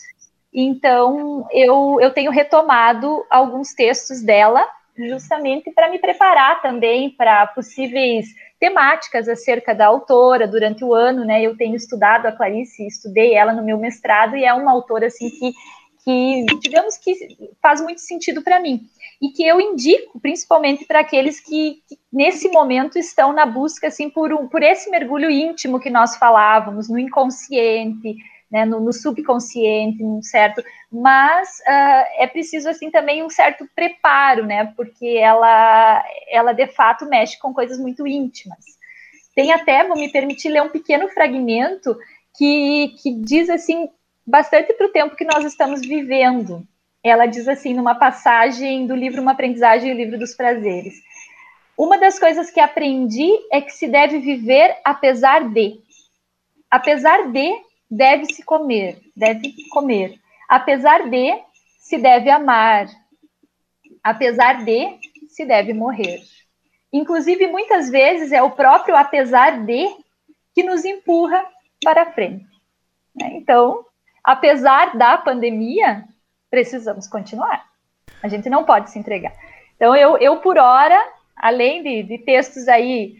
[0.52, 4.64] Então, eu, eu tenho retomado alguns textos dela,
[4.96, 8.26] justamente para me preparar também para possíveis
[8.60, 11.42] temáticas acerca da autora durante o ano, né?
[11.42, 15.30] Eu tenho estudado a Clarice, estudei ela no meu mestrado e é uma autora assim
[15.30, 15.52] que
[16.04, 17.14] que digamos que
[17.60, 18.82] faz muito sentido para mim
[19.20, 24.10] e que eu indico principalmente para aqueles que, que, nesse momento estão na busca assim
[24.10, 28.16] por, um, por esse mergulho íntimo que nós falávamos no inconsciente
[28.52, 34.44] né, no, no, subconsciente, um certo, mas uh, é preciso assim também um certo preparo,
[34.44, 38.62] né, porque ela, ela de fato mexe com coisas muito íntimas.
[39.34, 41.96] Tem até, vou me permitir ler um pequeno fragmento
[42.36, 43.88] que, que diz assim
[44.26, 46.66] bastante para o tempo que nós estamos vivendo.
[47.02, 50.94] Ela diz assim, numa passagem do livro Uma Aprendizagem e o Livro dos Prazeres.
[51.76, 55.80] Uma das coisas que aprendi é que se deve viver apesar de.
[56.70, 57.50] Apesar de,
[57.90, 60.18] deve-se comer, deve comer.
[60.48, 61.38] Apesar de,
[61.78, 62.86] se deve amar.
[64.02, 64.98] Apesar de,
[65.28, 66.20] se deve morrer.
[66.92, 69.88] Inclusive, muitas vezes é o próprio apesar de
[70.54, 71.44] que nos empurra
[71.82, 72.46] para frente.
[73.14, 73.32] Né?
[73.34, 73.84] Então,
[74.22, 76.04] apesar da pandemia,
[76.50, 77.64] precisamos continuar.
[78.22, 79.32] A gente não pode se entregar.
[79.76, 81.00] Então, eu, eu por hora,
[81.36, 83.16] além de, de textos aí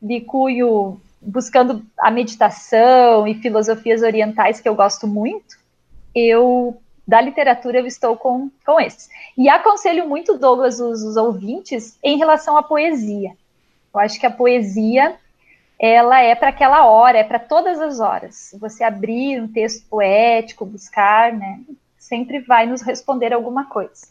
[0.00, 5.56] de cunho buscando a meditação e filosofias orientais que eu gosto muito,
[6.14, 9.08] eu da literatura eu estou com, com esses.
[9.36, 13.32] E aconselho muito, Douglas, os, os ouvintes em relação à poesia.
[13.92, 15.16] Eu acho que a poesia
[15.84, 18.54] ela é para aquela hora, é para todas as horas.
[18.58, 21.60] Você abrir um texto poético, buscar, né,
[21.98, 24.06] sempre vai nos responder alguma coisa.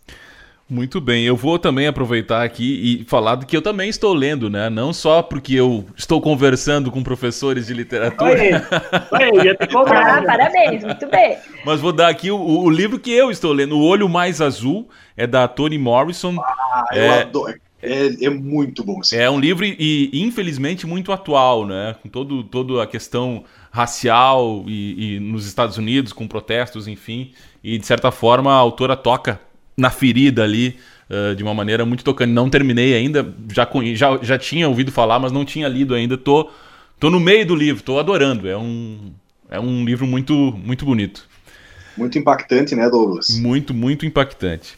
[0.69, 4.49] Muito bem, eu vou também aproveitar aqui e falar do que eu também estou lendo,
[4.49, 4.69] né?
[4.69, 8.65] Não só porque eu estou conversando com professores de literatura.
[9.11, 10.19] Oi, oi, ia te cobrar.
[10.19, 11.37] Ah, parabéns, muito bem.
[11.65, 14.87] Mas vou dar aqui o, o, livro que eu estou lendo, O Olho Mais Azul,
[15.17, 16.35] é da Toni Morrison.
[16.39, 17.21] Ah, eu é...
[17.21, 17.62] adoro.
[17.83, 19.03] É, é, muito bom.
[19.03, 19.17] Sim.
[19.17, 21.95] É um livro e, infelizmente, muito atual, né?
[22.01, 27.33] Com todo, toda a questão racial e, e, nos Estados Unidos, com protestos, enfim.
[27.61, 29.37] E, de certa forma, a autora toca
[29.75, 30.77] na ferida ali
[31.09, 32.31] uh, de uma maneira muito tocante.
[32.31, 36.17] Não terminei ainda, já, já, já tinha ouvido falar, mas não tinha lido ainda.
[36.17, 36.49] Tô,
[36.97, 38.47] tô no meio do livro, tô adorando.
[38.47, 39.11] É um,
[39.49, 41.27] é um livro muito, muito bonito.
[41.97, 43.37] Muito impactante, né, Douglas?
[43.37, 44.77] Muito, muito impactante.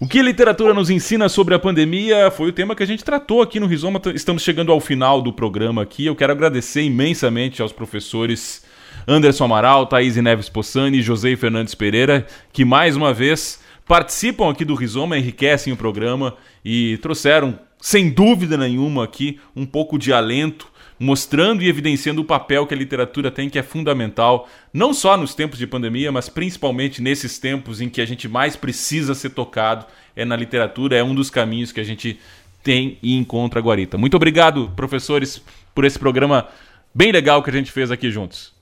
[0.00, 3.02] O que a literatura nos ensina sobre a pandemia foi o tema que a gente
[3.02, 4.00] tratou aqui no Rizoma.
[4.14, 6.06] Estamos chegando ao final do programa aqui.
[6.06, 8.64] Eu quero agradecer imensamente aos professores
[9.08, 14.64] Anderson Amaral, Thaís Neves Possani e José Fernandes Pereira, que mais uma vez participam aqui
[14.64, 20.68] do Rizoma, enriquecem o programa e trouxeram, sem dúvida nenhuma, aqui um pouco de alento,
[20.98, 25.34] mostrando e evidenciando o papel que a literatura tem, que é fundamental, não só nos
[25.34, 29.86] tempos de pandemia, mas principalmente nesses tempos em que a gente mais precisa ser tocado,
[30.16, 32.18] é na literatura, é um dos caminhos que a gente
[32.62, 33.96] tem e encontra a guarita.
[33.96, 35.40] Muito obrigado, professores,
[35.74, 36.48] por esse programa
[36.92, 38.52] bem legal que a gente fez aqui juntos.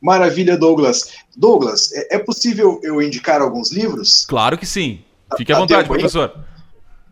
[0.00, 1.14] Maravilha, Douglas.
[1.36, 4.26] Douglas, é, é possível eu indicar alguns livros?
[4.26, 5.00] Claro que sim.
[5.36, 6.44] Fique à vontade, professor.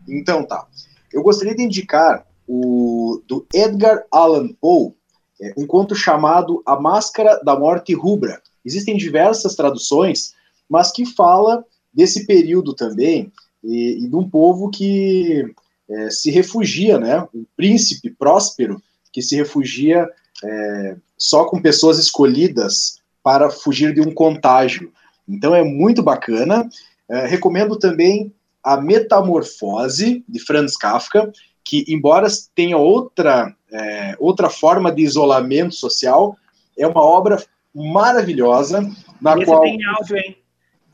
[0.07, 0.65] Então tá.
[1.11, 4.93] Eu gostaria de indicar o do Edgar Allan Poe,
[5.41, 8.41] é, um conto chamado A Máscara da Morte Rubra.
[8.63, 10.33] Existem diversas traduções,
[10.69, 13.31] mas que fala desse período também
[13.63, 15.45] e, e de um povo que
[15.89, 17.27] é, se refugia, né?
[17.33, 18.81] Um príncipe próspero
[19.11, 20.07] que se refugia
[20.43, 24.91] é, só com pessoas escolhidas para fugir de um contágio.
[25.27, 26.69] Então é muito bacana.
[27.09, 28.33] É, recomendo também
[28.63, 31.31] a Metamorfose de Franz Kafka,
[31.65, 36.37] que embora tenha outra é, outra forma de isolamento social,
[36.77, 37.43] é uma obra
[37.73, 38.81] maravilhosa
[39.19, 40.37] na Esse qual tem áudio, hein?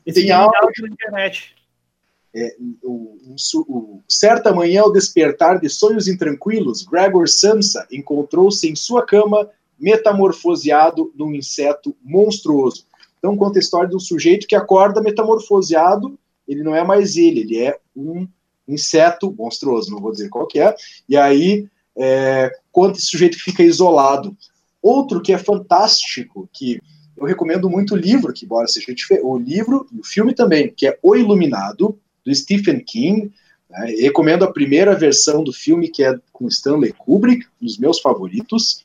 [0.04, 1.54] Esse tem, tem áudio, áudio na internet.
[2.34, 3.18] É, o,
[3.68, 9.48] o, certa manhã, ao despertar de sonhos intranquilos, Gregor Samsa encontrou-se em sua cama
[9.78, 12.86] metamorfoseado num inseto monstruoso.
[13.18, 16.18] Então, conta a história de um sujeito que acorda metamorfoseado,
[16.48, 18.26] ele não é mais ele, ele é um
[18.66, 20.74] inseto monstruoso, não vou dizer qual que é,
[21.08, 24.36] e aí é, conta esse sujeito que fica isolado.
[24.80, 26.80] Outro que é fantástico, que
[27.16, 28.86] eu recomendo muito o livro, que embora seja
[29.22, 33.30] o livro e o filme também, que é O Iluminado, do Stephen King.
[33.70, 33.94] Né?
[34.00, 38.82] Recomendo a primeira versão do filme, que é com Stanley Kubrick, um dos meus favoritos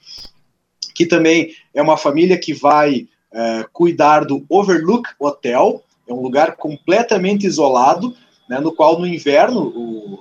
[0.97, 6.55] que também é uma família que vai é, cuidar do Overlook Hotel, é um lugar
[6.55, 8.15] completamente isolado,
[8.49, 10.19] né, no qual no inverno o,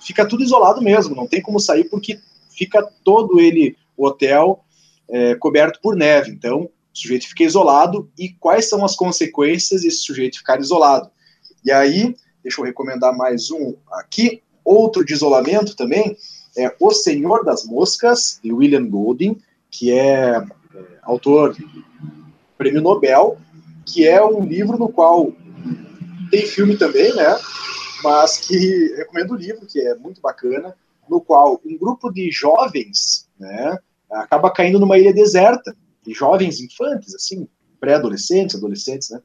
[0.00, 2.18] fica tudo isolado mesmo, não tem como sair porque
[2.50, 4.64] fica todo ele, o hotel,
[5.08, 6.30] é, coberto por neve.
[6.30, 11.10] Então, o sujeito fica isolado e quais são as consequências desse sujeito ficar isolado?
[11.64, 16.16] E aí, deixa eu recomendar mais um aqui, outro de isolamento também,
[16.56, 19.40] é O Senhor das Moscas, de William Golding,
[19.70, 20.44] que é, é
[21.02, 21.56] autor
[22.58, 23.38] prêmio Nobel,
[23.86, 25.32] que é um livro no qual
[26.30, 27.38] tem filme também, né?
[28.02, 30.74] Mas que recomendo o livro, que é muito bacana,
[31.08, 33.76] no qual um grupo de jovens, né,
[34.10, 35.76] acaba caindo numa ilha deserta,
[36.06, 37.48] de jovens infantes, assim,
[37.80, 39.20] pré-adolescentes, adolescentes, né,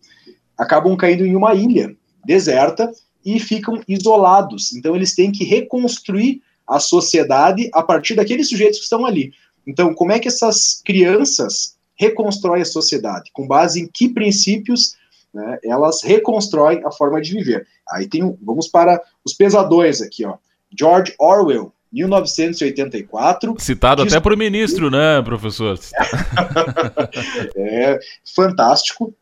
[0.58, 1.96] acabam caindo em uma ilha
[2.26, 2.92] deserta
[3.24, 4.74] e ficam isolados.
[4.74, 9.32] Então eles têm que reconstruir a sociedade a partir daqueles sujeitos que estão ali.
[9.68, 13.32] Então, como é que essas crianças reconstroem a sociedade?
[13.34, 14.96] Com base em que princípios
[15.36, 17.68] né, elas reconstroem a forma de viver?
[17.92, 20.38] Aí tem, vamos para os pesadões aqui, ó.
[20.78, 23.56] George Orwell, 1984.
[23.60, 24.14] Citado diz...
[24.14, 25.78] até por ministro, né, professor?
[27.56, 28.00] é
[28.36, 29.14] fantástico,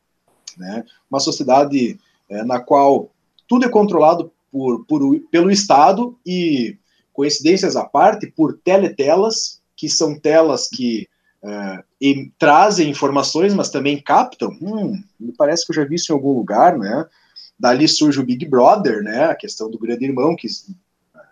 [0.57, 0.86] né?
[1.09, 1.99] Uma sociedade
[2.30, 3.09] é, na qual
[3.47, 6.78] tudo é controlado por, por, pelo Estado e,
[7.11, 11.07] coincidências à parte, por teletelas, que são telas que
[11.44, 14.50] uh, e, trazem informações, mas também captam.
[14.62, 17.06] Hum, me parece que eu já vi isso em algum lugar, né?
[17.60, 19.26] Dali surge o Big Brother, né?
[19.26, 20.48] A questão do grande irmão que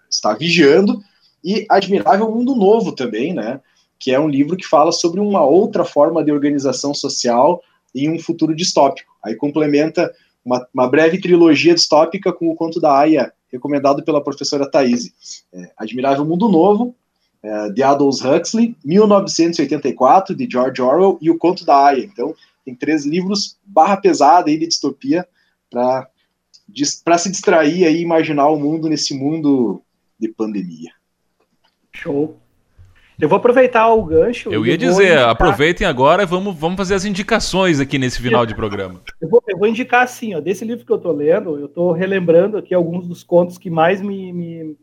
[0.09, 1.01] está vigiando
[1.43, 3.59] e Admirável Mundo Novo também, né?
[3.99, 7.61] Que é um livro que fala sobre uma outra forma de organização social
[7.93, 9.11] em um futuro distópico.
[9.23, 10.11] Aí complementa
[10.43, 15.43] uma, uma breve trilogia distópica com o conto da Aya, recomendado pela professora Thaís.
[15.53, 16.95] É, Admirável Mundo Novo,
[17.43, 22.03] é, de Aldous Huxley, 1984, de George Orwell, e O Conto da Aya.
[22.03, 25.27] Então, tem três livros barra pesada aí de distopia
[25.69, 26.07] para
[27.03, 29.81] para se distrair e imaginar o mundo nesse mundo
[30.17, 30.91] de pandemia.
[31.91, 32.37] Show.
[33.19, 34.51] Eu vou aproveitar o gancho.
[34.51, 35.29] Eu ia dizer, indicar...
[35.29, 39.01] aproveitem agora, vamos, vamos fazer as indicações aqui nesse final de programa.
[39.21, 41.91] Eu vou, eu vou indicar assim, ó, desse livro que eu estou lendo, eu estou
[41.91, 44.75] relembrando aqui alguns dos contos que mais me, me,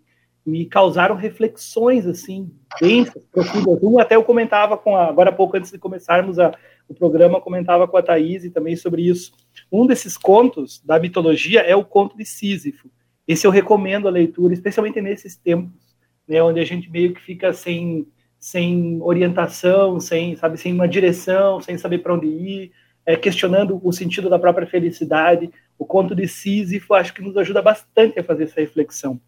[0.45, 3.82] me causaram reflexões assim densas, profundas.
[3.82, 6.53] Um até eu comentava com a, agora há pouco antes de começarmos a,
[6.89, 9.32] o programa, comentava com a Thaís também sobre isso.
[9.70, 12.91] Um desses contos da mitologia é o conto de Sísifo.
[13.26, 17.53] Esse eu recomendo a leitura, especialmente nesses tempos, né, onde a gente meio que fica
[17.53, 18.07] sem
[18.39, 22.72] sem orientação, sem, sabe, sem uma direção, sem saber para onde ir,
[23.05, 25.51] é, questionando o sentido da própria felicidade.
[25.78, 29.20] O conto de Sísifo acho que nos ajuda bastante a fazer essa reflexão.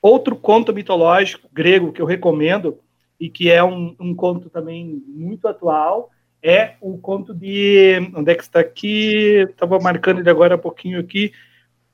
[0.00, 2.78] Outro conto mitológico grego que eu recomendo
[3.18, 6.10] e que é um, um conto também muito atual
[6.42, 9.44] é o conto de onde é que está aqui?
[9.50, 11.32] Estava marcando ele agora há pouquinho aqui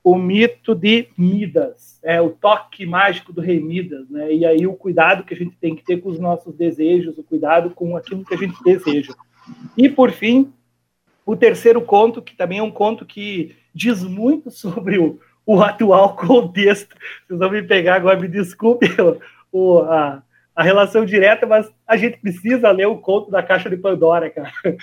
[0.05, 4.31] o mito de Midas, é o toque mágico do rei Midas, né?
[4.31, 7.23] E aí o cuidado que a gente tem que ter com os nossos desejos, o
[7.23, 9.15] cuidado com aquilo que a gente deseja.
[9.75, 10.53] E por fim,
[11.25, 16.15] o terceiro conto, que também é um conto que diz muito sobre o, o atual
[16.15, 16.95] contexto.
[17.27, 18.87] Vocês vão me pegar agora, me desculpe
[19.51, 20.23] o, a,
[20.55, 24.51] a relação direta, mas a gente precisa ler o conto da Caixa de Pandora, cara.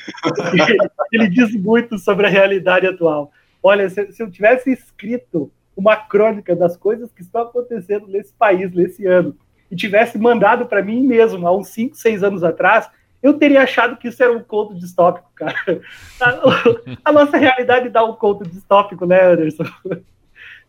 [1.13, 3.33] Ele diz muito sobre a realidade atual.
[3.63, 8.73] Olha, se, se eu tivesse escrito uma crônica das coisas que estão acontecendo nesse país,
[8.73, 9.37] nesse ano,
[9.71, 12.91] e tivesse mandado para mim mesmo, há uns 5, 6 anos atrás,
[13.23, 15.55] eu teria achado que isso era um conto distópico, cara.
[16.21, 19.65] A, a nossa realidade dá um conto distópico, né, Anderson?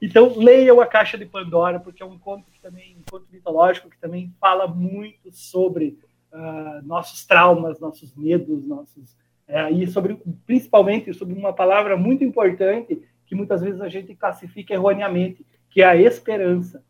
[0.05, 3.89] Então, leiam a Caixa de Pandora, porque é um conto que também, um conto mitológico
[3.89, 5.97] que também fala muito sobre
[6.29, 9.15] uh, nossos traumas, nossos medos, nossos
[9.47, 14.73] é, e sobre, principalmente sobre uma palavra muito importante que muitas vezes a gente classifica
[14.73, 16.83] erroneamente, que é a esperança.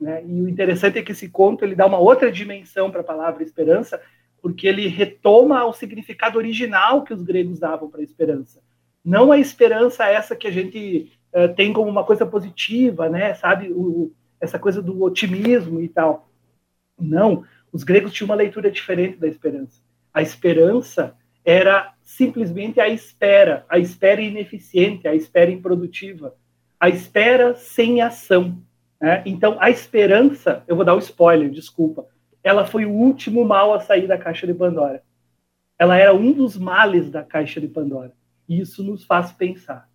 [0.00, 0.24] Né?
[0.26, 3.44] E o interessante é que esse conto ele dá uma outra dimensão para a palavra
[3.44, 4.02] esperança,
[4.42, 8.60] porque ele retoma o significado original que os gregos davam para a esperança.
[9.04, 13.34] Não a esperança essa que a gente uh, tem como uma coisa positiva, né?
[13.34, 14.10] Sabe, o,
[14.40, 16.28] essa coisa do otimismo e tal.
[16.98, 19.82] Não, os gregos tinham uma leitura diferente da esperança.
[20.12, 21.14] A esperança
[21.44, 26.34] era simplesmente a espera, a espera ineficiente, a espera improdutiva,
[26.80, 28.58] a espera sem ação.
[29.00, 29.22] Né?
[29.26, 32.06] Então, a esperança, eu vou dar o um spoiler, desculpa,
[32.42, 35.02] ela foi o último mal a sair da caixa de Pandora.
[35.78, 38.12] Ela era um dos males da caixa de Pandora.
[38.48, 39.88] E isso nos faz pensar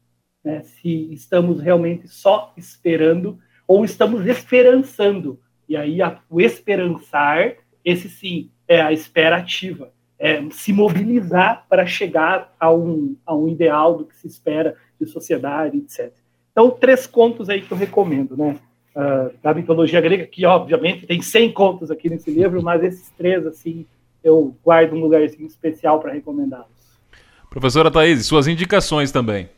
[0.44, 0.62] né?
[0.62, 5.39] se estamos realmente só esperando ou estamos esperançando.
[5.68, 11.84] E aí, a, o esperançar, esse sim, é a espera ativa é, se mobilizar para
[11.88, 16.14] chegar a um, a um ideal do que se espera de sociedade, etc.
[16.52, 18.58] Então, três contos aí que eu recomendo, né?
[18.96, 23.48] Uh, da mitologia grega, que obviamente tem 100 contos aqui nesse livro, mas esses três,
[23.48, 23.86] assim,
[24.22, 27.00] eu guardo um lugarzinho especial para recomendá-los.
[27.50, 29.50] Professora Thaís, suas indicações também.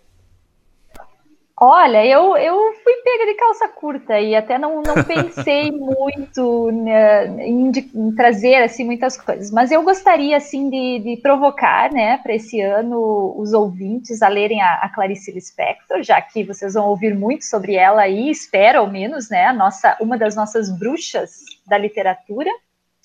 [1.55, 7.27] Olha, eu, eu fui pega de calça curta e até não, não pensei muito né,
[7.45, 12.33] em, em, trazer assim muitas coisas, mas eu gostaria assim de, de provocar, né, para
[12.33, 17.13] esse ano os ouvintes a lerem a, a Clarice Lispector, já que vocês vão ouvir
[17.15, 21.77] muito sobre ela e espero ao menos, né, a nossa uma das nossas bruxas da
[21.77, 22.49] literatura,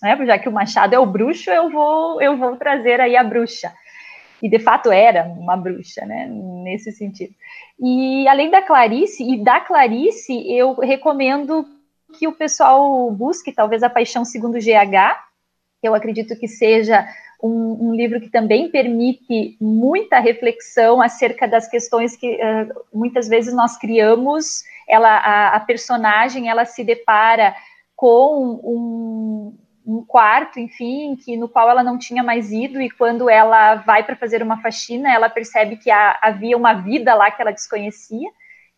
[0.03, 3.23] né, já que o Machado é o bruxo, eu vou eu vou trazer aí a
[3.23, 3.71] bruxa
[4.43, 7.35] e de fato era uma bruxa, né, nesse sentido.
[7.81, 11.67] E além da Clarice, e da Clarice, eu recomendo
[12.19, 15.19] que o pessoal busque talvez a Paixão segundo GH,
[15.83, 17.07] eu acredito que seja
[17.43, 23.55] um, um, livro que também permite muita reflexão acerca das questões que uh, muitas vezes
[23.55, 24.65] nós criamos.
[24.89, 27.55] Ela, a, a personagem, ela se depara
[27.95, 29.57] com um,
[29.89, 34.05] um quarto, enfim, que no qual ela não tinha mais ido e quando ela vai
[34.05, 38.29] para fazer uma faxina, ela percebe que há, havia uma vida lá que ela desconhecia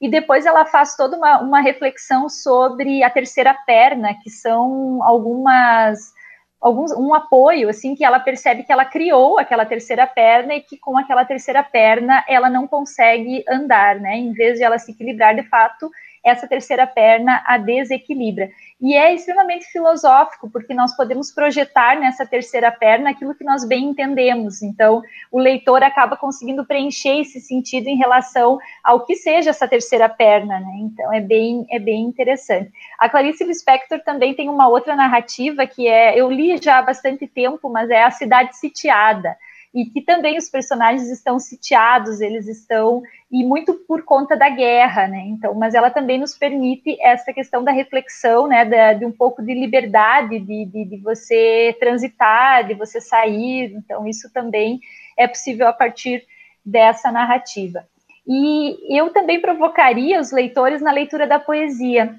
[0.01, 6.13] e depois ela faz toda uma, uma reflexão sobre a terceira perna, que são algumas
[6.61, 10.77] alguns um apoio assim que ela percebe que ela criou aquela terceira perna e que
[10.77, 14.17] com aquela terceira perna ela não consegue andar, né?
[14.17, 15.91] Em vez de ela se equilibrar de fato,
[16.23, 18.51] essa terceira perna a desequilibra.
[18.81, 23.85] E é extremamente filosófico, porque nós podemos projetar nessa terceira perna aquilo que nós bem
[23.85, 24.63] entendemos.
[24.63, 30.09] Então, o leitor acaba conseguindo preencher esse sentido em relação ao que seja essa terceira
[30.09, 30.73] perna, né?
[30.79, 32.73] Então, é bem, é bem interessante.
[32.99, 37.27] A Clarice Lispector também tem uma outra narrativa que é, eu li já há bastante
[37.27, 39.37] tempo, mas é A Cidade Sitiada
[39.73, 45.07] e que também os personagens estão sitiados, eles estão e muito por conta da guerra,
[45.07, 45.23] né?
[45.29, 48.65] Então, mas ela também nos permite essa questão da reflexão, né?
[48.65, 53.73] Da, de um pouco de liberdade, de, de, de você transitar, de você sair.
[53.77, 54.81] Então, isso também
[55.17, 56.27] é possível a partir
[56.67, 57.87] dessa narrativa.
[58.27, 62.17] E eu também provocaria os leitores na leitura da poesia.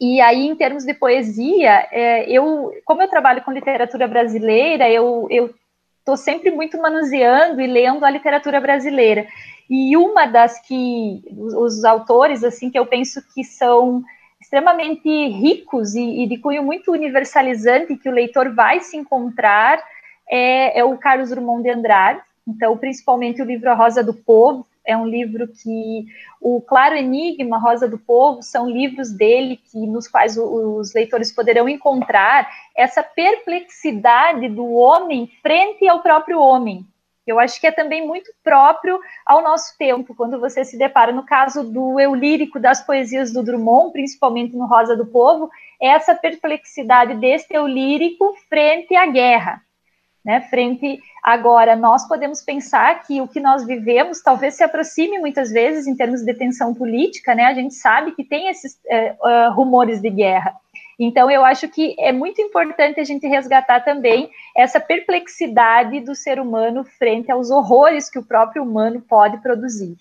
[0.00, 4.90] E aí, em termos de poesia, é, eu, como eu trabalho com literatura brasileira,
[5.30, 5.54] eu
[6.02, 9.26] estou sempre muito manuseando e lendo a literatura brasileira.
[9.70, 14.02] E uma das que os, os autores assim que eu penso que são
[14.40, 19.82] extremamente ricos e, e, de cunho muito universalizante que o leitor vai se encontrar
[20.28, 22.20] é, é o Carlos Drummond de Andrade.
[22.46, 26.06] Então, principalmente o livro A Rosa do Povo, é um livro que
[26.40, 31.68] o Claro Enigma, Rosa do Povo, são livros dele que nos quais os leitores poderão
[31.68, 36.86] encontrar essa perplexidade do homem frente ao próprio homem.
[37.24, 41.24] Eu acho que é também muito próprio ao nosso tempo, quando você se depara, no
[41.24, 45.48] caso do eu lírico das poesias do Drummond, principalmente no Rosa do Povo,
[45.80, 49.62] é essa perplexidade desse eu lírico frente à guerra,
[50.24, 50.40] né?
[50.42, 55.86] Frente Agora, nós podemos pensar que o que nós vivemos talvez se aproxime muitas vezes
[55.86, 57.44] em termos de tensão política, né?
[57.44, 60.52] A gente sabe que tem esses é, uh, rumores de guerra.
[60.98, 66.40] Então, eu acho que é muito importante a gente resgatar também essa perplexidade do ser
[66.40, 69.96] humano frente aos horrores que o próprio humano pode produzir.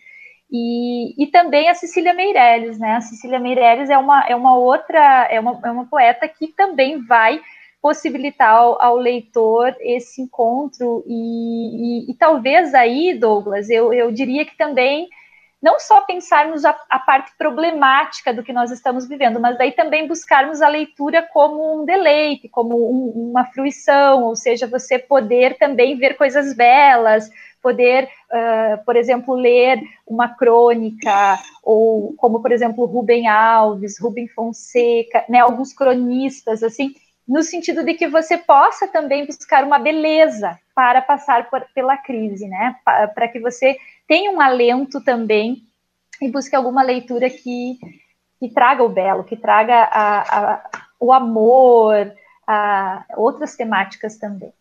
[0.51, 2.95] E, e também a Cecília Meirelles, né?
[2.95, 6.99] A Cecília Meirelles é uma, é uma outra, é uma, é uma poeta que também
[7.05, 7.39] vai
[7.81, 14.45] possibilitar ao, ao leitor esse encontro e, e, e, talvez aí, Douglas, eu, eu diria
[14.45, 15.09] que também
[15.61, 20.07] não só pensarmos a, a, parte problemática do que nós estamos vivendo, mas daí também
[20.07, 25.97] buscarmos a leitura como um deleite, como um, uma fruição, ou seja, você poder também
[25.97, 27.29] ver coisas belas,
[27.61, 35.23] poder, uh, por exemplo, ler uma crônica, ou como, por exemplo, Rubem Alves, Rubem Fonseca,
[35.29, 36.95] né, alguns cronistas, assim,
[37.27, 42.47] no sentido de que você possa também buscar uma beleza para passar por, pela crise,
[42.47, 42.75] né?
[42.83, 43.77] Para que você
[44.07, 45.63] tenha um alento também
[46.21, 47.77] e busque alguma leitura que,
[48.39, 50.63] que traga o belo, que traga a, a,
[50.99, 52.11] o amor,
[52.47, 54.51] a, outras temáticas também.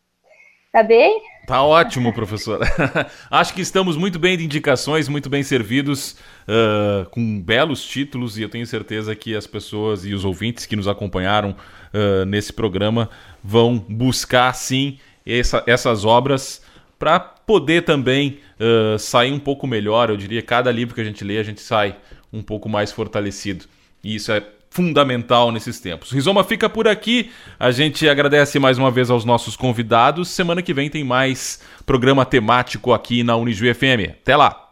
[0.72, 1.20] Tá bem?
[1.48, 2.64] Tá ótimo, professora.
[3.28, 6.12] Acho que estamos muito bem de indicações, muito bem servidos,
[6.46, 10.76] uh, com belos títulos, e eu tenho certeza que as pessoas e os ouvintes que
[10.76, 11.56] nos acompanharam
[11.94, 13.08] uh, nesse programa
[13.42, 16.62] vão buscar, sim, essa, essas obras
[16.98, 20.10] para poder também uh, sair um pouco melhor.
[20.10, 21.96] Eu diria, cada livro que a gente lê, a gente sai
[22.32, 23.64] um pouco mais fortalecido.
[24.04, 26.12] E isso é fundamental nesses tempos.
[26.12, 27.30] Rizoma fica por aqui.
[27.58, 30.28] A gente agradece mais uma vez aos nossos convidados.
[30.28, 34.10] Semana que vem tem mais programa temático aqui na Unijuí FM.
[34.22, 34.68] Até lá.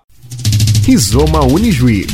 [0.87, 2.07] Rizoma Unijuí